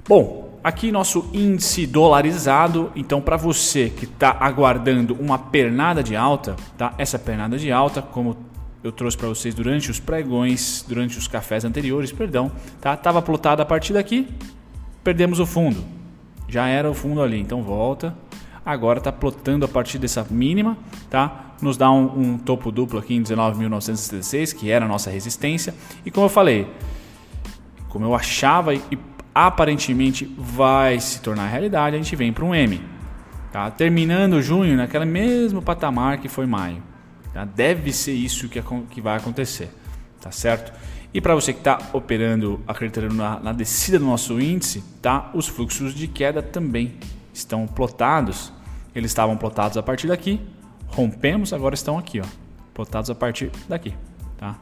Bom, 0.07 0.43
Aqui 0.63 0.93
nosso 0.93 1.29
índice 1.33 1.85
dolarizado, 1.85 2.89
então 2.95 3.19
para 3.19 3.35
você 3.35 3.89
que 3.89 4.05
está 4.05 4.37
aguardando 4.39 5.13
uma 5.13 5.37
pernada 5.37 6.01
de 6.01 6.15
alta, 6.15 6.55
tá? 6.77 6.93
Essa 6.97 7.19
pernada 7.19 7.57
de 7.57 7.69
alta, 7.69 8.01
como 8.01 8.37
eu 8.81 8.89
trouxe 8.89 9.17
para 9.17 9.27
vocês 9.27 9.53
durante 9.53 9.91
os 9.91 9.99
pregões, 9.99 10.85
durante 10.87 11.17
os 11.17 11.27
cafés 11.27 11.65
anteriores, 11.65 12.13
perdão, 12.13 12.49
tá? 12.79 12.95
Tava 12.95 13.21
plotado 13.21 13.61
a 13.61 13.65
partir 13.65 13.91
daqui, 13.91 14.25
perdemos 15.03 15.37
o 15.41 15.45
fundo. 15.45 15.83
Já 16.47 16.65
era 16.69 16.89
o 16.89 16.93
fundo 16.93 17.21
ali, 17.21 17.41
então 17.41 17.61
volta. 17.61 18.15
Agora 18.65 18.99
está 18.99 19.11
plotando 19.11 19.65
a 19.65 19.67
partir 19.67 19.97
dessa 19.97 20.25
mínima, 20.29 20.77
tá? 21.09 21.55
Nos 21.61 21.75
dá 21.75 21.91
um, 21.91 22.05
um 22.19 22.37
topo 22.37 22.71
duplo 22.71 22.99
aqui 22.99 23.15
em 23.15 23.21
19.976, 23.21 24.55
que 24.55 24.71
era 24.71 24.85
a 24.85 24.87
nossa 24.87 25.09
resistência. 25.09 25.75
E 26.05 26.11
como 26.11 26.27
eu 26.27 26.29
falei, 26.29 26.69
como 27.89 28.05
eu 28.05 28.15
achava 28.15 28.73
e 28.73 28.81
aparentemente 29.33 30.25
vai 30.37 30.99
se 30.99 31.21
tornar 31.21 31.47
realidade, 31.47 31.95
a 31.95 31.99
gente 31.99 32.15
vem 32.15 32.31
para 32.31 32.45
um 32.45 32.53
M. 32.53 32.81
Tá? 33.51 33.69
Terminando 33.71 34.41
junho 34.41 34.75
naquele 34.75 35.05
mesmo 35.05 35.61
patamar 35.61 36.19
que 36.19 36.27
foi 36.27 36.45
maio. 36.45 36.81
Tá? 37.33 37.45
Deve 37.45 37.91
ser 37.91 38.13
isso 38.13 38.49
que, 38.49 38.61
que 38.89 39.01
vai 39.01 39.17
acontecer. 39.17 39.69
Tá 40.21 40.31
certo? 40.31 40.73
E 41.13 41.21
para 41.21 41.35
você 41.35 41.53
que 41.53 41.59
está 41.59 41.79
operando, 41.93 42.61
acreditando 42.67 43.13
na, 43.13 43.39
na, 43.39 43.53
descida 43.53 43.99
do 43.99 44.05
nosso 44.05 44.39
índice, 44.39 44.83
tá? 45.01 45.29
os 45.33 45.47
fluxos 45.47 45.93
de 45.93 46.07
queda 46.07 46.41
também 46.41 46.95
estão 47.31 47.67
plotados. 47.67 48.51
Eles 48.95 49.11
estavam 49.11 49.37
plotados 49.37 49.77
a 49.77 49.83
partir 49.83 50.07
daqui, 50.07 50.41
rompemos, 50.87 51.53
agora 51.53 51.75
estão 51.75 51.97
aqui, 51.97 52.19
ó, 52.19 52.25
botados 52.75 53.09
a 53.09 53.15
partir 53.15 53.51
daqui, 53.67 53.93
tá? 54.37 54.55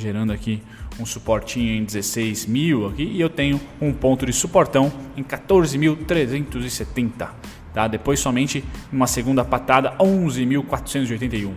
Gerando 0.00 0.32
aqui 0.32 0.62
um 0.98 1.04
suportinho 1.04 1.74
em 1.74 1.84
16 1.84 2.46
mil 2.46 2.86
aqui 2.86 3.02
e 3.02 3.20
eu 3.20 3.28
tenho 3.28 3.60
um 3.78 3.92
ponto 3.92 4.24
de 4.24 4.32
suportão 4.32 4.90
em 5.14 5.22
14.370, 5.22 7.28
tá? 7.74 7.86
Depois 7.86 8.18
somente 8.18 8.64
uma 8.90 9.06
segunda 9.06 9.44
patada 9.44 9.94
11.481. 9.98 11.52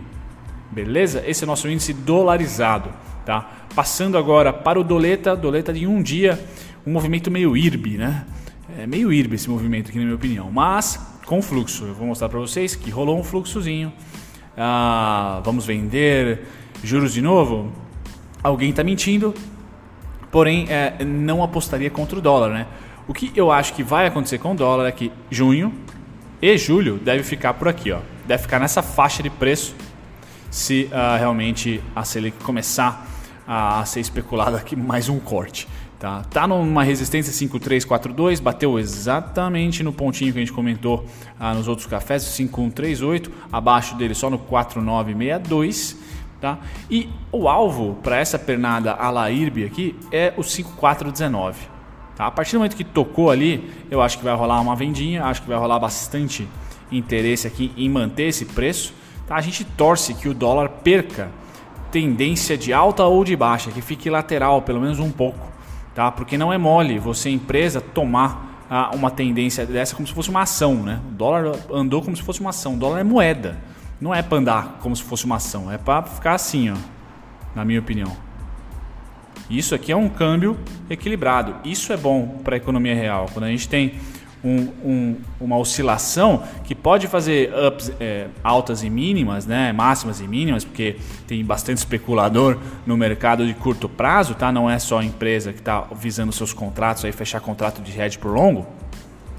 Beleza? 0.70 1.24
Esse 1.26 1.42
é 1.42 1.46
o 1.46 1.48
nosso 1.48 1.66
índice 1.70 1.94
dolarizado, 1.94 2.90
tá? 3.24 3.50
Passando 3.74 4.18
agora 4.18 4.52
para 4.52 4.78
o 4.78 4.84
doleta, 4.84 5.34
doleta 5.34 5.72
de 5.72 5.86
um 5.86 6.02
dia, 6.02 6.38
um 6.86 6.92
movimento 6.92 7.30
meio 7.30 7.56
IRB, 7.56 7.96
né? 7.96 8.26
É 8.78 8.86
meio 8.86 9.10
IRB 9.10 9.36
esse 9.36 9.48
movimento 9.48 9.88
aqui 9.88 9.96
na 9.96 10.04
minha 10.04 10.16
opinião, 10.16 10.50
mas 10.50 11.00
com 11.24 11.40
fluxo. 11.40 11.86
Eu 11.86 11.94
vou 11.94 12.08
mostrar 12.08 12.28
para 12.28 12.40
vocês 12.40 12.76
que 12.76 12.90
rolou 12.90 13.18
um 13.18 13.24
fluxozinho. 13.24 13.90
Ah, 14.54 15.40
vamos 15.42 15.64
vender 15.64 16.42
juros 16.82 17.14
de 17.14 17.22
novo? 17.22 17.72
Alguém 18.44 18.68
está 18.68 18.84
mentindo, 18.84 19.32
porém 20.30 20.66
é, 20.68 21.02
não 21.02 21.42
apostaria 21.42 21.88
contra 21.88 22.18
o 22.18 22.20
dólar, 22.20 22.50
né? 22.50 22.66
O 23.08 23.14
que 23.14 23.32
eu 23.34 23.50
acho 23.50 23.72
que 23.72 23.82
vai 23.82 24.06
acontecer 24.06 24.36
com 24.36 24.52
o 24.52 24.54
dólar 24.54 24.86
é 24.86 24.92
que 24.92 25.10
junho 25.30 25.72
e 26.42 26.58
julho 26.58 26.98
deve 26.98 27.22
ficar 27.22 27.54
por 27.54 27.68
aqui, 27.68 27.90
ó. 27.90 28.00
Deve 28.26 28.42
ficar 28.42 28.60
nessa 28.60 28.82
faixa 28.82 29.22
de 29.22 29.30
preço 29.30 29.74
se 30.50 30.90
uh, 30.92 31.18
realmente 31.18 31.82
a 31.96 32.04
Selic 32.04 32.36
começar 32.44 33.08
a 33.48 33.82
ser 33.86 34.00
especulada 34.00 34.58
aqui 34.58 34.76
mais 34.76 35.08
um 35.08 35.18
corte. 35.18 35.66
Tá, 35.98 36.22
tá 36.24 36.46
numa 36.46 36.84
resistência 36.84 37.32
5342, 37.32 38.40
bateu 38.40 38.78
exatamente 38.78 39.82
no 39.82 39.90
pontinho 39.90 40.34
que 40.34 40.38
a 40.38 40.42
gente 40.42 40.52
comentou 40.52 41.06
ah, 41.40 41.54
nos 41.54 41.66
outros 41.66 41.86
cafés, 41.86 42.22
5138, 42.24 43.32
abaixo 43.50 43.96
dele 43.96 44.12
só 44.12 44.28
no 44.28 44.38
4962. 44.38 45.96
Tá? 46.44 46.58
E 46.90 47.08
o 47.32 47.48
alvo 47.48 47.94
para 48.02 48.18
essa 48.18 48.38
pernada 48.38 48.92
a 48.92 49.08
la 49.08 49.28
aqui 49.64 49.96
é 50.12 50.34
o 50.36 50.42
5419. 50.42 51.58
Tá? 52.14 52.26
A 52.26 52.30
partir 52.30 52.52
do 52.52 52.58
momento 52.58 52.76
que 52.76 52.84
tocou 52.84 53.30
ali, 53.30 53.72
eu 53.90 54.02
acho 54.02 54.18
que 54.18 54.24
vai 54.24 54.34
rolar 54.34 54.60
uma 54.60 54.76
vendinha, 54.76 55.24
acho 55.24 55.40
que 55.40 55.48
vai 55.48 55.56
rolar 55.56 55.78
bastante 55.78 56.46
interesse 56.92 57.46
aqui 57.46 57.72
em 57.78 57.88
manter 57.88 58.24
esse 58.24 58.44
preço. 58.44 58.92
Tá? 59.26 59.36
A 59.36 59.40
gente 59.40 59.64
torce 59.64 60.12
que 60.12 60.28
o 60.28 60.34
dólar 60.34 60.68
perca 60.68 61.30
tendência 61.90 62.58
de 62.58 62.74
alta 62.74 63.04
ou 63.04 63.24
de 63.24 63.34
baixa, 63.34 63.70
que 63.70 63.80
fique 63.80 64.10
lateral 64.10 64.60
pelo 64.60 64.82
menos 64.82 64.98
um 64.98 65.10
pouco 65.10 65.54
tá? 65.94 66.10
Porque 66.10 66.36
não 66.36 66.52
é 66.52 66.58
mole 66.58 66.98
você 66.98 67.30
empresa 67.30 67.80
tomar 67.80 68.66
ah, 68.68 68.90
uma 68.94 69.10
tendência 69.10 69.64
dessa 69.64 69.94
como 69.94 70.06
se 70.06 70.12
fosse 70.12 70.28
uma 70.28 70.42
ação, 70.42 70.74
né? 70.82 71.00
O 71.08 71.12
dólar 71.12 71.56
andou 71.72 72.02
como 72.02 72.16
se 72.16 72.22
fosse 72.22 72.40
uma 72.40 72.50
ação. 72.50 72.74
O 72.74 72.76
dólar 72.76 73.00
é 73.00 73.04
moeda, 73.04 73.56
não 74.04 74.14
é 74.14 74.20
para 74.20 74.36
andar 74.36 74.78
como 74.82 74.94
se 74.94 75.02
fosse 75.02 75.24
uma 75.24 75.36
ação, 75.36 75.72
é 75.72 75.78
para 75.78 76.02
ficar 76.02 76.34
assim, 76.34 76.68
ó, 76.68 76.76
na 77.54 77.64
minha 77.64 77.80
opinião. 77.80 78.14
Isso 79.48 79.74
aqui 79.74 79.90
é 79.90 79.96
um 79.96 80.10
câmbio 80.10 80.58
equilibrado. 80.90 81.56
Isso 81.64 81.90
é 81.90 81.96
bom 81.96 82.40
para 82.44 82.54
a 82.54 82.58
economia 82.58 82.94
real. 82.94 83.30
Quando 83.32 83.46
a 83.46 83.48
gente 83.48 83.66
tem 83.66 83.94
um, 84.44 84.68
um, 84.84 85.16
uma 85.40 85.56
oscilação 85.56 86.42
que 86.64 86.74
pode 86.74 87.06
fazer 87.06 87.50
ups, 87.66 87.92
é, 87.98 88.26
altas 88.42 88.82
e 88.82 88.90
mínimas, 88.90 89.46
né, 89.46 89.72
máximas 89.72 90.20
e 90.20 90.28
mínimas, 90.28 90.66
porque 90.66 90.96
tem 91.26 91.42
bastante 91.42 91.78
especulador 91.78 92.58
no 92.86 92.98
mercado 92.98 93.46
de 93.46 93.54
curto 93.54 93.88
prazo, 93.88 94.34
tá? 94.34 94.52
Não 94.52 94.68
é 94.68 94.78
só 94.78 94.98
a 94.98 95.04
empresa 95.04 95.50
que 95.50 95.60
está 95.60 95.80
visando 95.98 96.30
seus 96.30 96.52
contratos 96.52 97.06
aí 97.06 97.12
fechar 97.12 97.40
contrato 97.40 97.80
de 97.80 97.98
hedge 97.98 98.18
por 98.18 98.32
longo, 98.32 98.66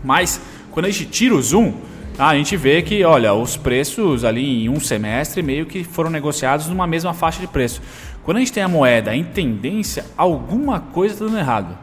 mas 0.03 0.41
quando 0.71 0.87
a 0.87 0.89
gente 0.89 1.05
tira 1.05 1.35
o 1.35 1.41
zoom, 1.41 1.71
tá, 2.17 2.27
a 2.27 2.35
gente 2.35 2.55
vê 2.55 2.81
que, 2.81 3.03
olha, 3.03 3.33
os 3.33 3.57
preços 3.57 4.23
ali 4.23 4.65
em 4.65 4.69
um 4.69 4.79
semestre 4.79 5.41
meio 5.41 5.65
que 5.65 5.83
foram 5.83 6.09
negociados 6.09 6.67
numa 6.67 6.87
mesma 6.87 7.13
faixa 7.13 7.39
de 7.39 7.47
preço. 7.47 7.81
Quando 8.23 8.37
a 8.37 8.39
gente 8.39 8.53
tem 8.53 8.63
a 8.63 8.67
moeda 8.67 9.15
em 9.15 9.23
tendência, 9.23 10.05
alguma 10.17 10.79
coisa 10.79 11.13
está 11.13 11.25
dando 11.25 11.37
errado. 11.37 11.77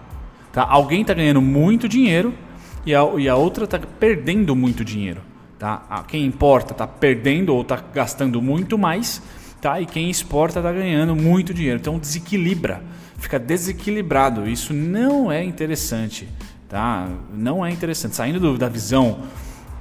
Tá? 0.52 0.66
Alguém 0.68 1.02
está 1.02 1.14
ganhando 1.14 1.40
muito 1.40 1.88
dinheiro 1.88 2.34
e 2.84 2.94
a, 2.94 3.02
e 3.16 3.28
a 3.28 3.36
outra 3.36 3.64
está 3.64 3.78
perdendo 3.78 4.54
muito 4.56 4.84
dinheiro. 4.84 5.20
Tá? 5.58 6.04
Quem 6.08 6.24
importa 6.26 6.72
está 6.72 6.86
perdendo 6.86 7.54
ou 7.54 7.62
está 7.62 7.82
gastando 7.94 8.42
muito 8.42 8.76
mais, 8.76 9.22
tá? 9.60 9.80
e 9.80 9.86
quem 9.86 10.10
exporta 10.10 10.58
está 10.58 10.72
ganhando 10.72 11.14
muito 11.14 11.54
dinheiro. 11.54 11.78
Então 11.78 11.98
desequilibra, 11.98 12.82
fica 13.18 13.38
desequilibrado. 13.38 14.48
Isso 14.48 14.74
não 14.74 15.30
é 15.30 15.44
interessante. 15.44 16.28
Tá? 16.68 17.08
Não 17.32 17.64
é 17.64 17.70
interessante. 17.70 18.16
Saindo 18.16 18.40
do, 18.40 18.58
da 18.58 18.68
visão 18.68 19.20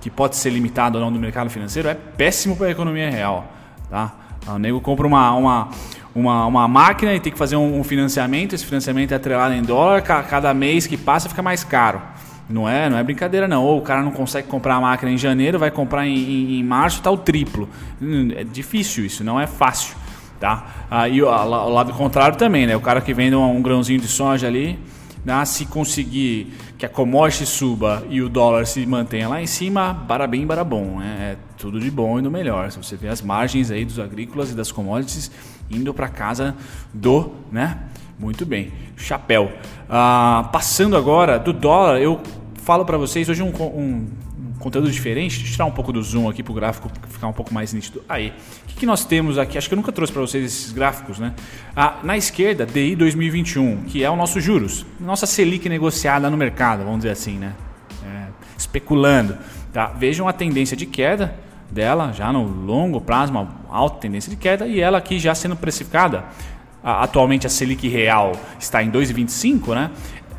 que 0.01 0.09
pode 0.09 0.35
ser 0.35 0.49
limitado 0.49 0.97
ou 0.97 1.03
não 1.03 1.13
do 1.13 1.19
mercado 1.19 1.49
financeiro, 1.49 1.87
é 1.87 1.93
péssimo 1.93 2.57
para 2.57 2.67
a 2.67 2.71
economia 2.71 3.09
real. 3.09 3.47
Tá? 3.89 4.13
O 4.47 4.57
nego 4.57 4.81
compra 4.81 5.05
uma, 5.05 5.31
uma, 5.35 5.69
uma, 6.15 6.45
uma 6.47 6.67
máquina 6.67 7.13
e 7.13 7.19
tem 7.19 7.31
que 7.31 7.37
fazer 7.37 7.55
um, 7.55 7.83
financiamento, 7.83 8.53
esse 8.53 8.65
financiamento 8.65 9.11
é 9.11 9.15
atrelado 9.15 9.53
em 9.53 9.61
dólar, 9.61 10.01
cada 10.01 10.53
mês 10.53 10.87
que 10.87 10.97
passa 10.97 11.29
fica 11.29 11.43
mais 11.43 11.63
caro. 11.63 12.01
Não 12.49 12.67
é, 12.67 12.89
não 12.89 12.97
é 12.97 13.03
brincadeira 13.03 13.47
não. 13.47 13.63
Ou 13.63 13.77
o 13.77 13.81
cara 13.81 14.01
não 14.01 14.11
consegue 14.11 14.47
comprar 14.47 14.75
a 14.75 14.81
máquina 14.81 15.11
em 15.11 15.17
janeiro, 15.17 15.57
vai 15.57 15.71
comprar 15.71 16.05
em, 16.05 16.17
em, 16.17 16.59
em 16.59 16.63
março, 16.63 16.97
está 16.97 17.09
o 17.09 17.17
triplo. 17.17 17.69
Hum, 18.01 18.29
é 18.35 18.43
difícil 18.43 19.05
isso, 19.05 19.23
não 19.23 19.39
é 19.39 19.47
fácil, 19.47 19.95
tá? 20.39 20.65
Aí 20.89 21.21
o, 21.21 21.27
o 21.27 21.69
lado 21.69 21.93
contrário 21.93 22.37
também, 22.37 22.67
né? 22.67 22.75
O 22.75 22.81
cara 22.81 22.99
que 22.99 23.13
vende 23.13 23.35
um, 23.35 23.57
um 23.57 23.61
grãozinho 23.61 23.99
de 23.99 24.07
soja 24.07 24.47
ali, 24.47 24.77
né? 25.23 25.45
se 25.45 25.65
conseguir 25.65 26.53
que 26.77 26.85
a 26.85 26.89
commodity 26.89 27.45
suba 27.45 28.03
e 28.09 28.21
o 28.21 28.29
dólar 28.29 28.65
se 28.65 28.85
mantenha 28.85 29.27
lá 29.29 29.41
em 29.41 29.47
cima, 29.47 29.93
barabim, 29.93 30.45
barabom, 30.45 30.99
né? 30.99 31.33
É 31.33 31.37
tudo 31.57 31.79
de 31.79 31.91
bom 31.91 32.19
e 32.19 32.21
do 32.21 32.31
melhor. 32.31 32.71
Se 32.71 32.77
você 32.77 32.95
vê 32.95 33.07
as 33.07 33.21
margens 33.21 33.69
aí 33.69 33.85
dos 33.85 33.99
agrícolas 33.99 34.51
e 34.51 34.55
das 34.55 34.71
commodities 34.71 35.31
indo 35.69 35.93
para 35.93 36.09
casa 36.09 36.55
do, 36.93 37.31
né? 37.51 37.79
Muito 38.19 38.45
bem, 38.45 38.71
chapéu. 38.97 39.51
Ah, 39.89 40.49
passando 40.51 40.95
agora 40.95 41.39
do 41.39 41.53
dólar, 41.53 41.99
eu 41.99 42.21
falo 42.55 42.85
para 42.85 42.97
vocês 42.97 43.27
hoje 43.27 43.41
um, 43.41 43.49
um, 43.49 44.07
conteúdo 44.61 44.89
diferente. 44.89 45.37
Deixa 45.37 45.49
eu 45.49 45.53
tirar 45.53 45.65
um 45.65 45.71
pouco 45.71 45.91
do 45.91 46.01
zoom 46.01 46.29
aqui 46.29 46.41
para 46.41 46.51
o 46.51 46.55
gráfico 46.55 46.89
ficar 47.09 47.27
um 47.27 47.33
pouco 47.33 47.53
mais 47.53 47.73
nítido. 47.73 48.01
Aí, 48.07 48.29
o 48.63 48.67
que, 48.67 48.75
que 48.75 48.85
nós 48.85 49.03
temos 49.03 49.37
aqui? 49.37 49.57
Acho 49.57 49.67
que 49.67 49.73
eu 49.73 49.77
nunca 49.77 49.91
trouxe 49.91 50.13
para 50.13 50.21
vocês 50.21 50.45
esses 50.45 50.71
gráficos, 50.71 51.19
né? 51.19 51.33
Ah, 51.75 51.97
na 52.03 52.17
esquerda, 52.17 52.65
DI 52.65 52.95
2021, 52.95 53.83
que 53.83 54.03
é 54.03 54.09
o 54.09 54.15
nosso 54.15 54.39
juros, 54.39 54.85
nossa 54.99 55.25
Selic 55.25 55.67
negociada 55.67 56.29
no 56.29 56.37
mercado, 56.37 56.83
vamos 56.83 56.99
dizer 56.99 57.11
assim, 57.11 57.37
né? 57.37 57.53
É, 58.05 58.27
especulando. 58.57 59.37
Tá? 59.73 59.87
Vejam 59.87 60.27
a 60.27 60.33
tendência 60.33 60.77
de 60.77 60.85
queda 60.85 61.33
dela 61.69 62.11
já 62.11 62.31
no 62.31 62.43
longo 62.43 62.99
prazo, 62.99 63.31
uma 63.31 63.47
alta 63.69 63.99
tendência 63.99 64.29
de 64.29 64.35
queda, 64.35 64.67
e 64.67 64.79
ela 64.79 64.97
aqui 64.97 65.17
já 65.17 65.33
sendo 65.33 65.55
precificada. 65.55 66.25
Atualmente 66.83 67.45
a 67.45 67.49
Selic 67.49 67.87
real 67.87 68.31
está 68.59 68.81
em 68.81 68.89
2,25, 68.89 69.75
né? 69.75 69.91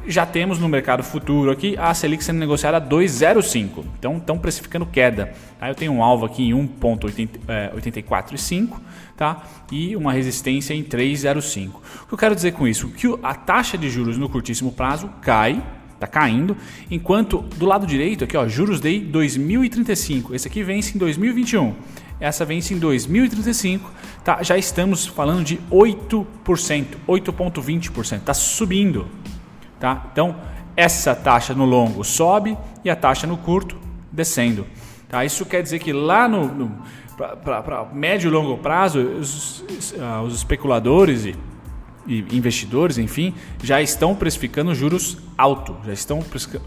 Já 0.06 0.26
temos 0.26 0.58
no 0.58 0.68
mercado 0.68 1.02
futuro 1.02 1.50
aqui 1.50 1.76
a 1.78 1.92
Selic 1.94 2.22
sendo 2.24 2.38
negociada 2.38 2.78
a 2.78 2.80
2,05. 2.80 3.84
Então 3.98 4.16
estão 4.16 4.38
precificando 4.38 4.86
queda. 4.86 5.32
Tá? 5.58 5.68
Eu 5.68 5.74
tenho 5.74 5.92
um 5.92 6.02
alvo 6.02 6.26
aqui 6.26 6.48
em 6.48 6.54
1,845 6.54 8.76
é, 8.76 8.80
tá? 9.16 9.42
e 9.70 9.96
uma 9.96 10.12
resistência 10.12 10.74
em 10.74 10.82
3,05. 10.82 11.70
O 12.04 12.08
que 12.08 12.14
eu 12.14 12.18
quero 12.18 12.34
dizer 12.34 12.52
com 12.52 12.66
isso? 12.66 12.88
Que 12.88 13.06
a 13.22 13.34
taxa 13.34 13.78
de 13.78 13.88
juros 13.88 14.18
no 14.18 14.28
curtíssimo 14.28 14.72
prazo 14.72 15.08
cai, 15.20 15.62
está 15.94 16.06
caindo, 16.06 16.56
enquanto 16.90 17.38
do 17.38 17.64
lado 17.64 17.86
direito 17.86 18.24
aqui, 18.24 18.36
ó, 18.36 18.46
juros 18.48 18.80
DI 18.80 19.00
2035. 19.00 20.34
Esse 20.34 20.48
aqui 20.48 20.62
vence 20.62 20.96
em 20.96 20.98
2021. 20.98 21.74
Essa 22.18 22.44
vence 22.44 22.74
em 22.74 22.78
2035. 22.78 23.90
Tá? 24.24 24.42
Já 24.42 24.56
estamos 24.56 25.06
falando 25.06 25.44
de 25.44 25.58
8%, 25.70 26.26
8,20%. 27.08 28.18
Está 28.18 28.32
subindo. 28.32 29.06
Tá? 29.82 30.00
Então, 30.12 30.36
essa 30.76 31.12
taxa 31.12 31.54
no 31.54 31.64
longo 31.64 32.04
sobe 32.04 32.56
e 32.84 32.88
a 32.88 32.94
taxa 32.94 33.26
no 33.26 33.36
curto 33.36 33.76
descendo. 34.12 34.64
Tá? 35.08 35.24
Isso 35.24 35.44
quer 35.44 35.60
dizer 35.60 35.80
que 35.80 35.92
lá 35.92 36.28
no, 36.28 36.46
no 36.46 36.78
médio 37.92 38.28
e 38.28 38.30
longo 38.30 38.56
prazo, 38.58 39.00
os, 39.00 39.64
uh, 39.94 40.22
os 40.24 40.36
especuladores 40.36 41.24
e, 41.24 41.34
e, 42.06 42.24
investidores, 42.30 42.96
enfim, 42.96 43.34
já 43.60 43.82
estão 43.82 44.14
precificando 44.14 44.72
juros 44.72 45.18
altos, 45.36 45.74
já 45.84 45.92
estão 45.92 46.20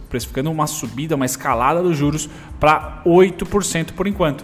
precificando 0.09 0.51
uma 0.51 0.67
subida, 0.67 1.15
uma 1.15 1.25
escalada 1.25 1.81
dos 1.81 1.95
juros 1.95 2.29
para 2.59 3.01
8% 3.05 3.93
por 3.93 4.07
enquanto. 4.07 4.43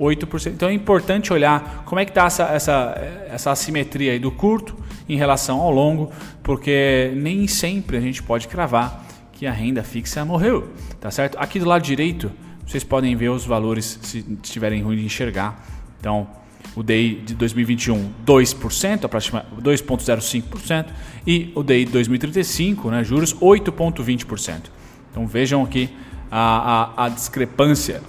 8%. 0.00 0.46
Então 0.46 0.70
é 0.70 0.72
importante 0.72 1.30
olhar 1.30 1.82
como 1.84 2.00
é 2.00 2.06
que 2.06 2.10
está 2.10 2.24
essa, 2.24 2.44
essa, 2.44 3.26
essa 3.28 3.50
assimetria 3.50 4.12
aí 4.12 4.18
do 4.18 4.30
curto 4.30 4.74
em 5.08 5.16
relação 5.16 5.60
ao 5.60 5.70
longo, 5.70 6.10
porque 6.42 7.12
nem 7.16 7.46
sempre 7.46 7.96
a 7.96 8.00
gente 8.00 8.22
pode 8.22 8.48
cravar 8.48 9.06
que 9.32 9.46
a 9.46 9.52
renda 9.52 9.82
fixa 9.82 10.24
morreu, 10.24 10.68
tá 11.00 11.10
certo? 11.10 11.38
Aqui 11.38 11.58
do 11.58 11.66
lado 11.66 11.82
direito, 11.82 12.30
vocês 12.66 12.84
podem 12.84 13.14
ver 13.16 13.30
os 13.30 13.46
valores 13.46 13.98
se 14.02 14.24
estiverem 14.42 14.82
ruim 14.82 14.96
de 14.96 15.04
enxergar. 15.04 15.64
Então, 15.98 16.26
o 16.74 16.82
DI 16.82 17.22
de 17.24 17.34
2021 17.34 18.12
2%, 18.26 19.04
aproximadamente 19.04 19.62
2.05% 19.62 20.86
e 21.26 21.52
o 21.54 21.62
DI 21.62 21.84
de 21.86 21.92
2035, 21.92 22.90
né, 22.90 23.02
juros 23.04 23.34
8.20%. 23.34 24.62
Então 25.10 25.26
vejam 25.26 25.62
aqui 25.64 25.88
a, 26.30 26.94
a, 26.96 27.06
a 27.06 27.08
discrepância 27.08 28.00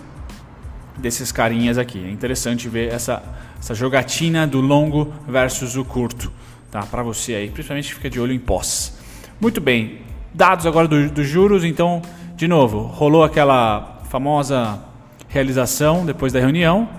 desses 0.97 1.31
carinhas 1.31 1.77
aqui. 1.77 2.03
É 2.03 2.11
interessante 2.11 2.67
ver 2.67 2.91
essa, 2.93 3.23
essa 3.57 3.73
jogatina 3.73 4.45
do 4.45 4.61
longo 4.61 5.13
versus 5.27 5.75
o 5.75 5.85
curto, 5.85 6.31
tá? 6.71 6.83
Para 6.83 7.03
você 7.03 7.35
aí, 7.35 7.49
principalmente 7.49 7.93
fica 7.93 8.09
de 8.09 8.19
olho 8.19 8.33
em 8.33 8.39
pós. 8.39 8.97
Muito 9.39 9.61
bem, 9.61 10.01
dados 10.33 10.65
agora 10.65 10.87
dos 10.87 11.11
do 11.11 11.23
juros, 11.23 11.63
então, 11.63 12.01
de 12.35 12.47
novo, 12.47 12.81
rolou 12.81 13.23
aquela 13.23 14.01
famosa 14.09 14.79
realização 15.27 16.05
depois 16.05 16.33
da 16.33 16.39
reunião, 16.39 16.89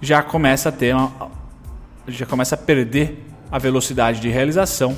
já 0.00 0.22
começa 0.22 0.68
a 0.68 0.72
ter 0.72 0.94
uma, 0.94 1.30
já 2.08 2.26
começa 2.26 2.54
a 2.54 2.58
perder 2.58 3.24
a 3.50 3.58
velocidade 3.58 4.20
de 4.20 4.28
realização 4.28 4.96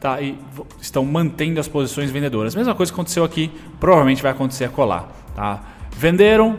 tá? 0.00 0.20
e 0.20 0.36
estão 0.80 1.04
mantendo 1.04 1.60
as 1.60 1.68
posições 1.68 2.10
vendedoras. 2.10 2.54
Mesma 2.54 2.74
coisa 2.74 2.92
que 2.92 2.96
aconteceu 2.96 3.24
aqui, 3.24 3.50
provavelmente 3.78 4.22
vai 4.22 4.32
acontecer 4.32 4.64
a 4.64 4.68
colar. 4.68 5.08
Tá? 5.34 5.62
Venderam, 5.96 6.56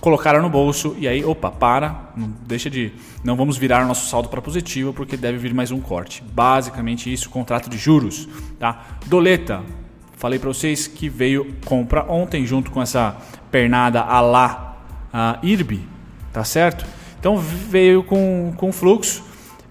colocaram 0.00 0.40
no 0.42 0.48
bolso 0.48 0.96
e 0.98 1.08
aí, 1.08 1.24
opa, 1.24 1.50
para, 1.50 2.10
não 2.16 2.32
deixa 2.46 2.70
de, 2.70 2.92
não 3.24 3.36
vamos 3.36 3.56
virar 3.56 3.84
o 3.84 3.88
nosso 3.88 4.08
saldo 4.08 4.28
para 4.28 4.40
positivo 4.40 4.92
porque 4.92 5.16
deve 5.16 5.38
vir 5.38 5.54
mais 5.54 5.70
um 5.70 5.80
corte. 5.80 6.22
Basicamente 6.32 7.12
isso, 7.12 7.30
contrato 7.30 7.68
de 7.68 7.78
juros, 7.78 8.28
tá? 8.58 8.84
Doleta, 9.06 9.62
falei 10.16 10.38
para 10.38 10.48
vocês 10.48 10.86
que 10.86 11.08
veio 11.08 11.54
compra 11.64 12.04
ontem 12.10 12.46
junto 12.46 12.70
com 12.70 12.80
essa 12.80 13.16
pernada 13.50 14.00
a 14.02 14.20
lá 14.20 14.76
a 15.12 15.38
IRB, 15.42 15.80
tá 16.32 16.44
certo? 16.44 16.84
Então 17.18 17.36
veio 17.36 18.02
com, 18.02 18.52
com 18.56 18.72
fluxo. 18.72 19.24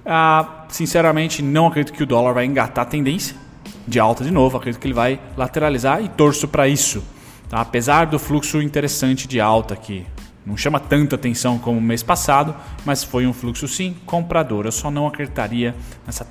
Ah, 0.06 0.66
sinceramente, 0.70 1.42
não 1.42 1.68
acredito 1.68 1.96
que 1.96 2.04
o 2.04 2.06
dólar 2.06 2.34
vai 2.34 2.46
engatar 2.46 2.86
a 2.86 2.88
tendência 2.88 3.36
de 3.88 4.00
alta 4.00 4.24
de 4.24 4.32
novo. 4.32 4.58
Acredito 4.58 4.82
que 4.82 4.88
ele 4.88 4.94
vai 4.94 5.20
lateralizar 5.36 6.04
e 6.04 6.10
torço 6.10 6.48
para 6.48 6.68
isso. 6.68 7.04
Tá? 7.50 7.62
Apesar 7.62 8.06
do 8.06 8.20
fluxo 8.20 8.62
interessante 8.62 9.28
de 9.28 9.40
alta 9.40 9.74
aqui. 9.74 10.06
Não 10.46 10.56
chama 10.56 10.80
tanta 10.80 11.16
atenção 11.16 11.58
como 11.58 11.78
o 11.78 11.82
mês 11.82 12.02
passado, 12.02 12.56
mas 12.86 13.04
foi 13.04 13.28
um 13.28 13.34
fluxo 13.34 13.68
sim 13.68 13.96
comprador. 14.06 14.66
Eu 14.66 14.72
só 14.72 14.90
não 14.90 15.06
acreditaria 15.06 15.76
nessa 16.06 16.26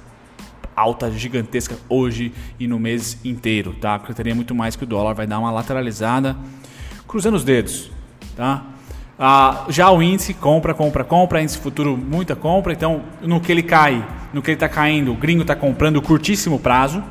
alta 0.75 1.11
gigantesca 1.11 1.77
hoje 1.89 2.33
e 2.59 2.67
no 2.67 2.79
mês 2.79 3.19
inteiro. 3.25 3.75
Tá? 3.75 3.95
Acreditaria 3.95 4.35
muito 4.35 4.55
mais 4.55 4.75
que 4.75 4.85
o 4.85 4.87
dólar 4.87 5.15
vai 5.15 5.27
dar 5.27 5.39
uma 5.39 5.51
lateralizada. 5.51 6.37
Cruzando 7.07 7.35
os 7.35 7.45
dedos. 7.45 7.91
Tá? 8.35 8.65
Ah, 9.19 9.65
já 9.71 9.91
o 9.91 10.03
índice 10.03 10.35
compra, 10.35 10.75
compra, 10.75 11.03
compra, 11.03 11.41
índice 11.41 11.57
futuro 11.57 11.97
muita 11.97 12.37
compra, 12.37 12.75
então 12.75 13.03
no 13.23 13.41
que 13.41 13.51
ele 13.51 13.63
cai, 13.63 14.07
no 14.31 14.43
que 14.43 14.51
ele 14.51 14.57
está 14.57 14.69
caindo, 14.69 15.11
o 15.11 15.15
gringo 15.15 15.41
está 15.41 15.57
comprando 15.57 16.03
curtíssimo 16.03 16.59
prazo. 16.59 17.03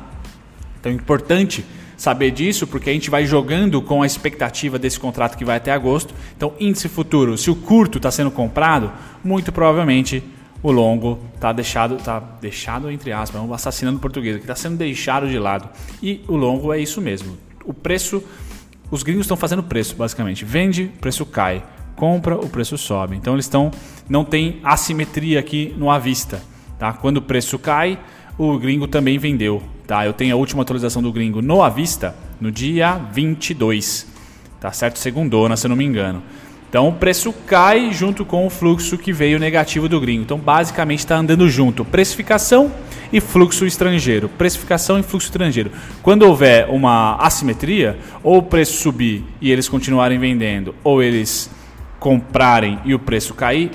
Então 0.78 0.92
é 0.92 0.94
importante 0.94 1.64
saber 1.96 2.30
disso, 2.30 2.66
porque 2.66 2.90
a 2.90 2.92
gente 2.92 3.10
vai 3.10 3.24
jogando 3.24 3.80
com 3.80 4.02
a 4.02 4.06
expectativa 4.06 4.78
desse 4.78 4.98
contrato 5.00 5.36
que 5.36 5.44
vai 5.44 5.56
até 5.56 5.72
agosto. 5.72 6.14
Então, 6.36 6.52
índice 6.60 6.88
futuro, 6.88 7.36
se 7.38 7.50
o 7.50 7.56
curto 7.56 7.98
está 7.98 8.10
sendo 8.10 8.30
comprado, 8.30 8.92
muito 9.24 9.50
provavelmente 9.52 10.22
o 10.62 10.70
longo 10.70 11.18
está 11.34 11.52
deixado, 11.52 11.96
tá 11.96 12.18
deixado 12.40 12.90
entre 12.90 13.12
aspas, 13.12 13.40
vamos 13.40 13.54
assassinando 13.54 13.98
português, 13.98 14.36
que 14.36 14.42
está 14.42 14.54
sendo 14.54 14.76
deixado 14.76 15.28
de 15.28 15.38
lado. 15.38 15.68
E 16.02 16.22
o 16.28 16.36
longo 16.36 16.72
é 16.72 16.78
isso 16.78 17.00
mesmo. 17.00 17.36
O 17.64 17.72
preço, 17.72 18.22
os 18.90 19.02
gringos 19.02 19.24
estão 19.24 19.36
fazendo 19.36 19.62
preço, 19.62 19.94
basicamente. 19.96 20.44
Vende, 20.44 20.90
preço 21.00 21.24
cai 21.24 21.62
compra, 21.96 22.36
o 22.36 22.48
preço 22.48 22.78
sobe. 22.78 23.16
Então 23.16 23.34
eles 23.34 23.46
estão 23.46 23.70
não 24.08 24.24
tem 24.24 24.60
assimetria 24.62 25.40
aqui 25.40 25.74
no 25.76 25.90
à 25.90 25.98
vista, 25.98 26.40
tá? 26.78 26.92
Quando 26.92 27.16
o 27.16 27.22
preço 27.22 27.58
cai, 27.58 27.98
o 28.38 28.58
gringo 28.58 28.86
também 28.86 29.18
vendeu, 29.18 29.62
tá? 29.86 30.04
Eu 30.04 30.12
tenho 30.12 30.34
a 30.34 30.38
última 30.38 30.62
atualização 30.62 31.02
do 31.02 31.12
gringo 31.12 31.40
no 31.40 31.62
à 31.62 31.68
vista 31.68 32.14
no 32.40 32.50
dia 32.50 33.00
22, 33.12 34.06
tá 34.60 34.70
certo? 34.72 34.98
Segundona, 34.98 35.56
se 35.56 35.66
eu 35.66 35.70
não 35.70 35.76
me 35.76 35.84
engano. 35.84 36.22
Então 36.68 36.88
o 36.88 36.92
preço 36.92 37.32
cai 37.46 37.92
junto 37.92 38.24
com 38.24 38.46
o 38.46 38.50
fluxo 38.50 38.98
que 38.98 39.12
veio 39.12 39.38
negativo 39.38 39.88
do 39.88 40.00
gringo. 40.00 40.22
Então 40.22 40.38
basicamente 40.38 40.98
está 40.98 41.16
andando 41.16 41.48
junto 41.48 41.84
precificação 41.84 42.70
e 43.12 43.20
fluxo 43.20 43.64
estrangeiro. 43.64 44.28
Precificação 44.28 44.98
e 44.98 45.02
fluxo 45.02 45.28
estrangeiro. 45.28 45.70
Quando 46.02 46.22
houver 46.22 46.68
uma 46.68 47.16
assimetria, 47.16 47.98
ou 48.22 48.38
o 48.38 48.42
preço 48.42 48.82
subir 48.82 49.24
e 49.40 49.50
eles 49.50 49.68
continuarem 49.68 50.18
vendendo, 50.18 50.74
ou 50.84 51.02
eles 51.02 51.50
comprarem 51.98 52.78
e 52.84 52.94
o 52.94 52.98
preço 52.98 53.32
cair, 53.32 53.70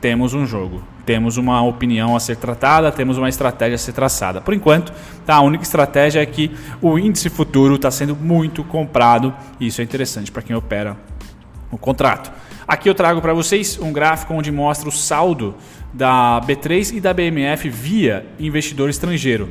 temos 0.00 0.34
um 0.34 0.44
jogo. 0.44 0.89
Temos 1.10 1.36
uma 1.36 1.60
opinião 1.60 2.14
a 2.14 2.20
ser 2.20 2.36
tratada, 2.36 2.92
temos 2.92 3.18
uma 3.18 3.28
estratégia 3.28 3.74
a 3.74 3.78
ser 3.78 3.92
traçada. 3.92 4.40
Por 4.40 4.54
enquanto, 4.54 4.92
tá, 5.26 5.34
a 5.34 5.40
única 5.40 5.64
estratégia 5.64 6.22
é 6.22 6.24
que 6.24 6.52
o 6.80 6.96
índice 6.96 7.28
futuro 7.28 7.74
está 7.74 7.90
sendo 7.90 8.14
muito 8.14 8.62
comprado 8.62 9.34
e 9.58 9.66
isso 9.66 9.80
é 9.80 9.84
interessante 9.84 10.30
para 10.30 10.40
quem 10.40 10.54
opera 10.54 10.96
o 11.68 11.76
contrato. 11.76 12.30
Aqui 12.64 12.88
eu 12.88 12.94
trago 12.94 13.20
para 13.20 13.34
vocês 13.34 13.76
um 13.82 13.92
gráfico 13.92 14.32
onde 14.34 14.52
mostra 14.52 14.88
o 14.88 14.92
saldo 14.92 15.56
da 15.92 16.40
B3 16.46 16.94
e 16.94 17.00
da 17.00 17.12
BMF 17.12 17.68
via 17.68 18.24
investidor 18.38 18.88
estrangeiro. 18.88 19.48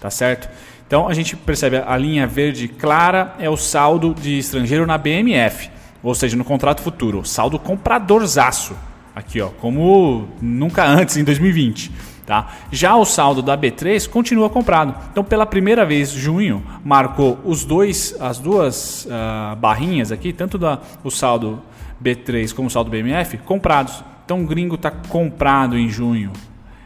Tá 0.00 0.08
certo? 0.08 0.48
Então 0.86 1.08
a 1.08 1.14
gente 1.14 1.34
percebe 1.34 1.82
a 1.84 1.96
linha 1.96 2.28
verde 2.28 2.68
clara 2.68 3.34
é 3.40 3.50
o 3.50 3.56
saldo 3.56 4.14
de 4.14 4.38
estrangeiro 4.38 4.86
na 4.86 4.96
BMF 4.96 5.68
ou 6.02 6.14
seja, 6.14 6.36
no 6.36 6.44
contrato 6.44 6.82
futuro, 6.82 7.24
saldo 7.24 7.58
compradorzaço, 7.58 8.74
aqui 9.14 9.40
ó, 9.40 9.48
como 9.48 10.28
nunca 10.40 10.84
antes 10.84 11.16
em 11.16 11.24
2020. 11.24 11.92
Tá? 12.24 12.52
Já 12.70 12.96
o 12.96 13.04
saldo 13.04 13.42
da 13.42 13.58
B3 13.58 14.08
continua 14.08 14.48
comprado. 14.48 14.94
Então, 15.10 15.24
pela 15.24 15.44
primeira 15.44 15.84
vez, 15.84 16.10
junho 16.10 16.62
marcou 16.84 17.38
os 17.44 17.64
dois, 17.64 18.14
as 18.20 18.38
duas 18.38 19.06
uh, 19.06 19.56
barrinhas 19.56 20.12
aqui, 20.12 20.32
tanto 20.32 20.56
da, 20.56 20.78
o 21.02 21.10
saldo 21.10 21.60
B3 22.02 22.54
como 22.54 22.68
o 22.68 22.70
saldo 22.70 22.90
BMF, 22.90 23.38
comprados. 23.38 24.04
Então, 24.24 24.40
o 24.42 24.46
gringo 24.46 24.76
está 24.76 24.90
comprado 24.90 25.76
em 25.76 25.88
junho, 25.88 26.32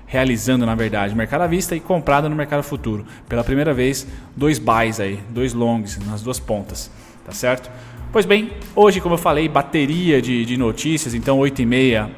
realizando 0.06 0.64
na 0.64 0.74
verdade 0.74 1.14
mercado 1.14 1.42
à 1.42 1.46
vista 1.46 1.76
e 1.76 1.80
comprado 1.80 2.30
no 2.30 2.34
mercado 2.34 2.62
futuro. 2.62 3.04
Pela 3.28 3.44
primeira 3.44 3.74
vez, 3.74 4.06
dois 4.34 4.58
buys 4.58 4.98
aí, 5.00 5.20
dois 5.28 5.52
longs 5.52 5.98
nas 6.06 6.22
duas 6.22 6.40
pontas, 6.40 6.90
tá 7.26 7.32
certo? 7.32 7.70
Pois 8.12 8.24
bem, 8.24 8.52
hoje, 8.74 9.00
como 9.00 9.14
eu 9.14 9.18
falei, 9.18 9.48
bateria 9.48 10.22
de, 10.22 10.44
de 10.44 10.56
notícias, 10.56 11.12
então 11.12 11.38
8 11.38 11.60
e 11.60 11.66
meia 11.66 12.10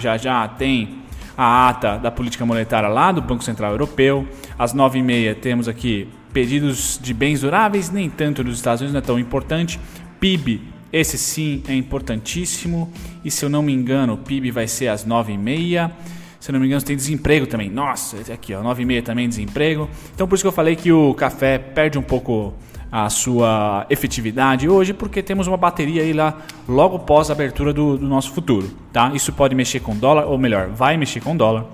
já 0.00 0.16
já 0.16 0.48
tem 0.48 1.04
a 1.36 1.68
ata 1.68 1.96
da 1.96 2.10
política 2.10 2.44
monetária 2.44 2.88
lá 2.88 3.12
do 3.12 3.20
Banco 3.20 3.44
Central 3.44 3.72
Europeu. 3.72 4.26
Às 4.58 4.72
9 4.72 4.98
e 4.98 5.02
meia 5.02 5.34
temos 5.34 5.68
aqui 5.68 6.08
pedidos 6.32 6.98
de 7.00 7.14
bens 7.14 7.42
duráveis, 7.42 7.90
nem 7.90 8.10
tanto 8.10 8.42
nos 8.42 8.56
Estados 8.56 8.80
Unidos, 8.80 8.94
não 8.94 8.98
é 8.98 9.02
tão 9.02 9.18
importante. 9.18 9.78
PIB, 10.18 10.62
esse 10.92 11.16
sim 11.18 11.62
é 11.68 11.74
importantíssimo. 11.74 12.92
E 13.24 13.30
se 13.30 13.44
eu 13.44 13.48
não 13.48 13.62
me 13.62 13.72
engano, 13.72 14.14
o 14.14 14.18
PIB 14.18 14.50
vai 14.50 14.66
ser 14.66 14.88
às 14.88 15.04
9 15.04 15.32
e 15.32 15.38
meia. 15.38 15.92
Se 16.40 16.50
eu 16.50 16.54
não 16.54 16.60
me 16.60 16.66
engano, 16.66 16.82
tem 16.82 16.96
desemprego 16.96 17.46
também. 17.46 17.70
Nossa, 17.70 18.16
aqui 18.32 18.52
ó, 18.54 18.62
9 18.62 18.82
e 18.82 18.86
meia 18.86 19.02
também 19.02 19.28
desemprego. 19.28 19.88
Então 20.14 20.26
por 20.26 20.34
isso 20.34 20.44
que 20.44 20.48
eu 20.48 20.52
falei 20.52 20.74
que 20.74 20.90
o 20.92 21.14
café 21.14 21.58
perde 21.58 21.98
um 21.98 22.02
pouco 22.02 22.54
a 22.96 23.10
sua 23.10 23.86
efetividade 23.90 24.68
hoje, 24.68 24.94
porque 24.94 25.20
temos 25.20 25.48
uma 25.48 25.56
bateria 25.56 26.02
aí 26.02 26.12
lá 26.12 26.38
logo 26.68 27.00
pós 27.00 27.28
a 27.28 27.32
abertura 27.32 27.72
do, 27.72 27.98
do 27.98 28.06
nosso 28.06 28.30
futuro, 28.30 28.70
tá? 28.92 29.10
Isso 29.12 29.32
pode 29.32 29.52
mexer 29.52 29.80
com 29.80 29.96
dólar, 29.96 30.26
ou 30.26 30.38
melhor, 30.38 30.68
vai 30.68 30.96
mexer 30.96 31.20
com 31.20 31.36
dólar, 31.36 31.64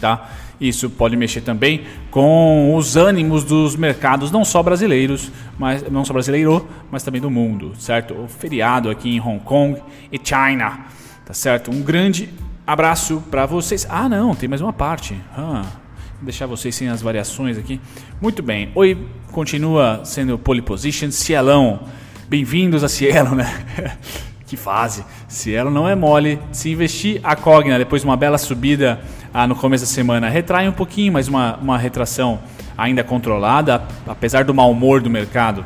tá? 0.00 0.30
Isso 0.58 0.88
pode 0.88 1.14
mexer 1.14 1.42
também 1.42 1.84
com 2.10 2.74
os 2.74 2.96
ânimos 2.96 3.44
dos 3.44 3.76
mercados, 3.76 4.30
não 4.30 4.42
só 4.42 4.62
brasileiros, 4.62 5.30
mas 5.58 5.86
não 5.90 6.06
só 6.06 6.14
brasileiro, 6.14 6.66
mas 6.90 7.02
também 7.02 7.20
do 7.20 7.30
mundo, 7.30 7.74
certo? 7.78 8.14
O 8.14 8.26
feriado 8.26 8.88
aqui 8.88 9.10
em 9.10 9.20
Hong 9.20 9.40
Kong 9.40 9.78
e 10.10 10.18
China, 10.24 10.86
tá 11.26 11.34
certo? 11.34 11.70
Um 11.70 11.82
grande 11.82 12.30
abraço 12.66 13.22
para 13.30 13.44
vocês. 13.44 13.86
Ah, 13.90 14.08
não, 14.08 14.34
tem 14.34 14.48
mais 14.48 14.62
uma 14.62 14.72
parte. 14.72 15.20
Ah, 15.36 15.66
deixar 16.22 16.46
vocês 16.46 16.74
sem 16.74 16.88
as 16.88 17.00
variações 17.00 17.56
aqui. 17.56 17.80
Muito 18.20 18.42
bem. 18.42 18.70
Oi, 18.74 19.06
continua 19.32 20.02
sendo 20.04 20.38
pole 20.38 20.60
position. 20.60 21.10
Cielão, 21.10 21.80
bem-vindos 22.28 22.84
a 22.84 22.88
Cielo, 22.88 23.34
né? 23.34 23.50
que 24.46 24.56
fase. 24.56 25.04
Cielo 25.26 25.70
não 25.70 25.88
é 25.88 25.94
mole. 25.94 26.38
Se 26.52 26.70
investir 26.70 27.20
a 27.22 27.34
Cogna 27.34 27.78
depois 27.78 28.02
de 28.02 28.08
uma 28.08 28.16
bela 28.16 28.36
subida 28.36 29.00
ah, 29.32 29.46
no 29.46 29.54
começo 29.54 29.84
da 29.84 29.90
semana, 29.90 30.28
retrai 30.28 30.68
um 30.68 30.72
pouquinho, 30.72 31.12
mas 31.12 31.26
uma, 31.26 31.56
uma 31.56 31.78
retração 31.78 32.40
ainda 32.76 33.02
controlada, 33.02 33.82
apesar 34.06 34.44
do 34.44 34.52
mau 34.52 34.70
humor 34.70 35.00
do 35.00 35.08
mercado, 35.08 35.64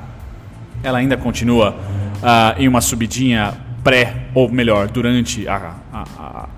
ela 0.82 0.98
ainda 0.98 1.16
continua 1.16 1.76
ah, 2.22 2.54
em 2.58 2.68
uma 2.68 2.80
subidinha 2.80 3.54
pré, 3.82 4.26
ou 4.34 4.48
melhor, 4.48 4.88
durante 4.88 5.48
a, 5.48 5.74
a, 5.92 6.04
a, 6.18 6.48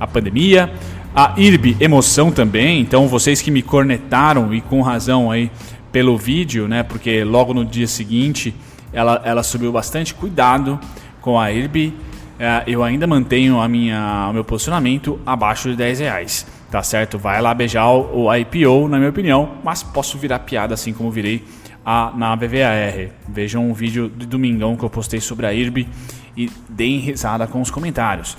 a 0.00 0.06
pandemia. 0.06 0.70
A 1.18 1.32
IRB 1.34 1.78
Emoção 1.80 2.30
também, 2.30 2.78
então 2.78 3.08
vocês 3.08 3.40
que 3.40 3.50
me 3.50 3.62
cornetaram 3.62 4.52
e 4.52 4.60
com 4.60 4.82
razão 4.82 5.30
aí 5.30 5.50
pelo 5.90 6.18
vídeo, 6.18 6.68
né? 6.68 6.82
Porque 6.82 7.24
logo 7.24 7.54
no 7.54 7.64
dia 7.64 7.86
seguinte 7.86 8.54
ela, 8.92 9.22
ela 9.24 9.42
subiu 9.42 9.72
bastante. 9.72 10.12
Cuidado 10.12 10.78
com 11.22 11.40
a 11.40 11.50
IRB. 11.50 11.94
É, 12.38 12.64
eu 12.66 12.84
ainda 12.84 13.06
mantenho 13.06 13.58
a 13.58 13.66
minha, 13.66 14.26
o 14.28 14.34
meu 14.34 14.44
posicionamento 14.44 15.18
abaixo 15.24 15.70
de 15.70 15.76
10 15.76 16.00
reais. 16.00 16.46
Tá 16.70 16.82
certo? 16.82 17.18
Vai 17.18 17.40
lá 17.40 17.54
beijar 17.54 17.88
o, 17.88 18.28
IPO, 18.34 18.86
na 18.86 18.98
minha 18.98 19.08
opinião, 19.08 19.52
mas 19.64 19.82
posso 19.82 20.18
virar 20.18 20.40
piada 20.40 20.74
assim 20.74 20.92
como 20.92 21.10
virei 21.10 21.42
a, 21.82 22.12
na 22.14 22.36
BVAR. 22.36 23.08
Vejam 23.26 23.66
um 23.66 23.72
vídeo 23.72 24.12
de 24.14 24.26
domingão 24.26 24.76
que 24.76 24.84
eu 24.84 24.90
postei 24.90 25.22
sobre 25.22 25.46
a 25.46 25.54
IRB 25.54 25.88
e 26.36 26.50
deem 26.68 26.98
risada 26.98 27.46
com 27.46 27.62
os 27.62 27.70
comentários. 27.70 28.36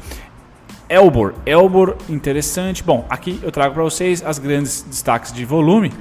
Elbor, 0.90 1.34
Elbor 1.46 1.98
interessante. 2.08 2.84
Bom, 2.84 3.06
aqui 3.10 3.40
eu 3.44 3.52
trago 3.52 3.74
para 3.74 3.84
vocês 3.84 4.24
as 4.24 4.40
grandes 4.40 4.84
destaques 4.84 5.34
de 5.34 5.44
volume. 5.44 5.92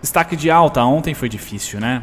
Destaque 0.00 0.36
de 0.36 0.50
alta 0.50 0.82
ontem 0.84 1.14
foi 1.14 1.28
difícil, 1.28 1.80
né? 1.80 2.02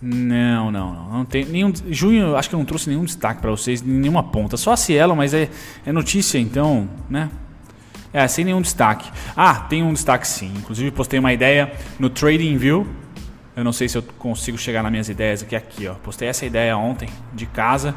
Não, 0.00 0.70
não, 0.70 0.92
não. 0.92 1.08
não 1.10 1.24
tem 1.24 1.44
nenhum, 1.44 1.72
junho, 1.88 2.36
acho 2.36 2.48
que 2.48 2.54
eu 2.54 2.58
não 2.58 2.66
trouxe 2.66 2.88
nenhum 2.88 3.04
destaque 3.04 3.40
para 3.40 3.50
vocês, 3.50 3.80
nenhuma 3.80 4.22
ponta. 4.22 4.56
Só 4.56 4.72
a 4.72 4.76
Cielo, 4.76 5.16
mas 5.16 5.32
é, 5.32 5.48
é 5.84 5.92
notícia, 5.92 6.38
então, 6.38 6.88
né? 7.08 7.30
É, 8.12 8.26
sem 8.28 8.44
nenhum 8.44 8.60
destaque. 8.60 9.10
Ah, 9.36 9.54
tem 9.54 9.82
um 9.82 9.92
destaque 9.92 10.26
sim. 10.26 10.52
Inclusive 10.56 10.90
postei 10.90 11.18
uma 11.18 11.32
ideia 11.32 11.72
no 11.98 12.10
Trading 12.10 12.56
View. 12.56 12.86
Eu 13.54 13.64
não 13.64 13.72
sei 13.72 13.88
se 13.88 13.96
eu 13.96 14.02
consigo 14.02 14.58
chegar 14.58 14.82
nas 14.82 14.90
minhas 14.90 15.08
ideias 15.08 15.42
aqui, 15.42 15.56
aqui, 15.56 15.86
ó. 15.86 15.94
Postei 15.94 16.28
essa 16.28 16.44
ideia 16.44 16.76
ontem 16.76 17.08
de 17.32 17.46
casa 17.46 17.94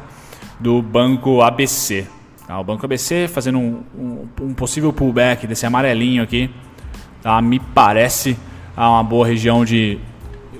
do 0.60 0.80
banco 0.82 1.42
ABC. 1.42 2.06
Tá? 2.46 2.58
O 2.60 2.64
banco 2.64 2.84
ABC 2.84 3.26
fazendo 3.26 3.58
um, 3.58 3.82
um, 3.96 4.28
um 4.42 4.54
possível 4.54 4.92
pullback 4.92 5.46
desse 5.46 5.66
amarelinho 5.66 6.22
aqui. 6.22 6.50
Tá? 7.22 7.40
Me 7.42 7.58
parece 7.58 8.36
uma 8.76 9.02
boa 9.02 9.26
região 9.26 9.64
de 9.64 9.98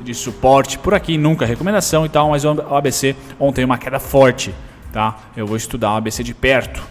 de 0.02 0.14
suporte 0.14 0.78
por 0.78 0.94
aqui, 0.94 1.18
nunca 1.18 1.44
recomendação 1.44 2.06
e 2.06 2.08
tal, 2.08 2.30
mas 2.30 2.44
o 2.44 2.50
ABC 2.74 3.14
ontem 3.38 3.64
uma 3.64 3.78
queda 3.78 4.00
forte, 4.00 4.54
tá? 4.92 5.18
Eu 5.36 5.46
vou 5.46 5.56
estudar 5.56 5.92
o 5.92 5.96
ABC 5.96 6.24
de 6.24 6.34
perto 6.34 6.82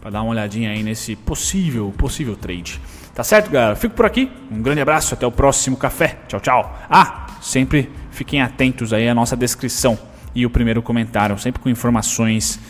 para 0.00 0.10
dar 0.10 0.22
uma 0.22 0.30
olhadinha 0.30 0.70
aí 0.70 0.82
nesse 0.82 1.16
possível, 1.16 1.92
possível 1.96 2.36
trade. 2.36 2.80
Tá 3.14 3.24
certo, 3.24 3.50
galera? 3.50 3.74
Fico 3.74 3.94
por 3.94 4.06
aqui. 4.06 4.30
Um 4.50 4.62
grande 4.62 4.80
abraço, 4.80 5.14
até 5.14 5.26
o 5.26 5.32
próximo 5.32 5.76
café. 5.76 6.18
Tchau, 6.28 6.40
tchau. 6.40 6.78
Ah, 6.88 7.26
sempre 7.40 7.90
fiquem 8.10 8.40
atentos 8.40 8.92
aí 8.92 9.08
à 9.08 9.14
nossa 9.14 9.36
descrição 9.36 9.98
e 10.38 10.46
o 10.46 10.50
primeiro 10.50 10.80
comentário, 10.80 11.36
sempre 11.38 11.60
com 11.60 11.68
informações 11.68 12.60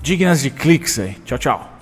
dignas 0.00 0.40
de 0.40 0.50
cliques 0.50 0.98
aí. 0.98 1.16
Tchau, 1.24 1.38
tchau. 1.38 1.79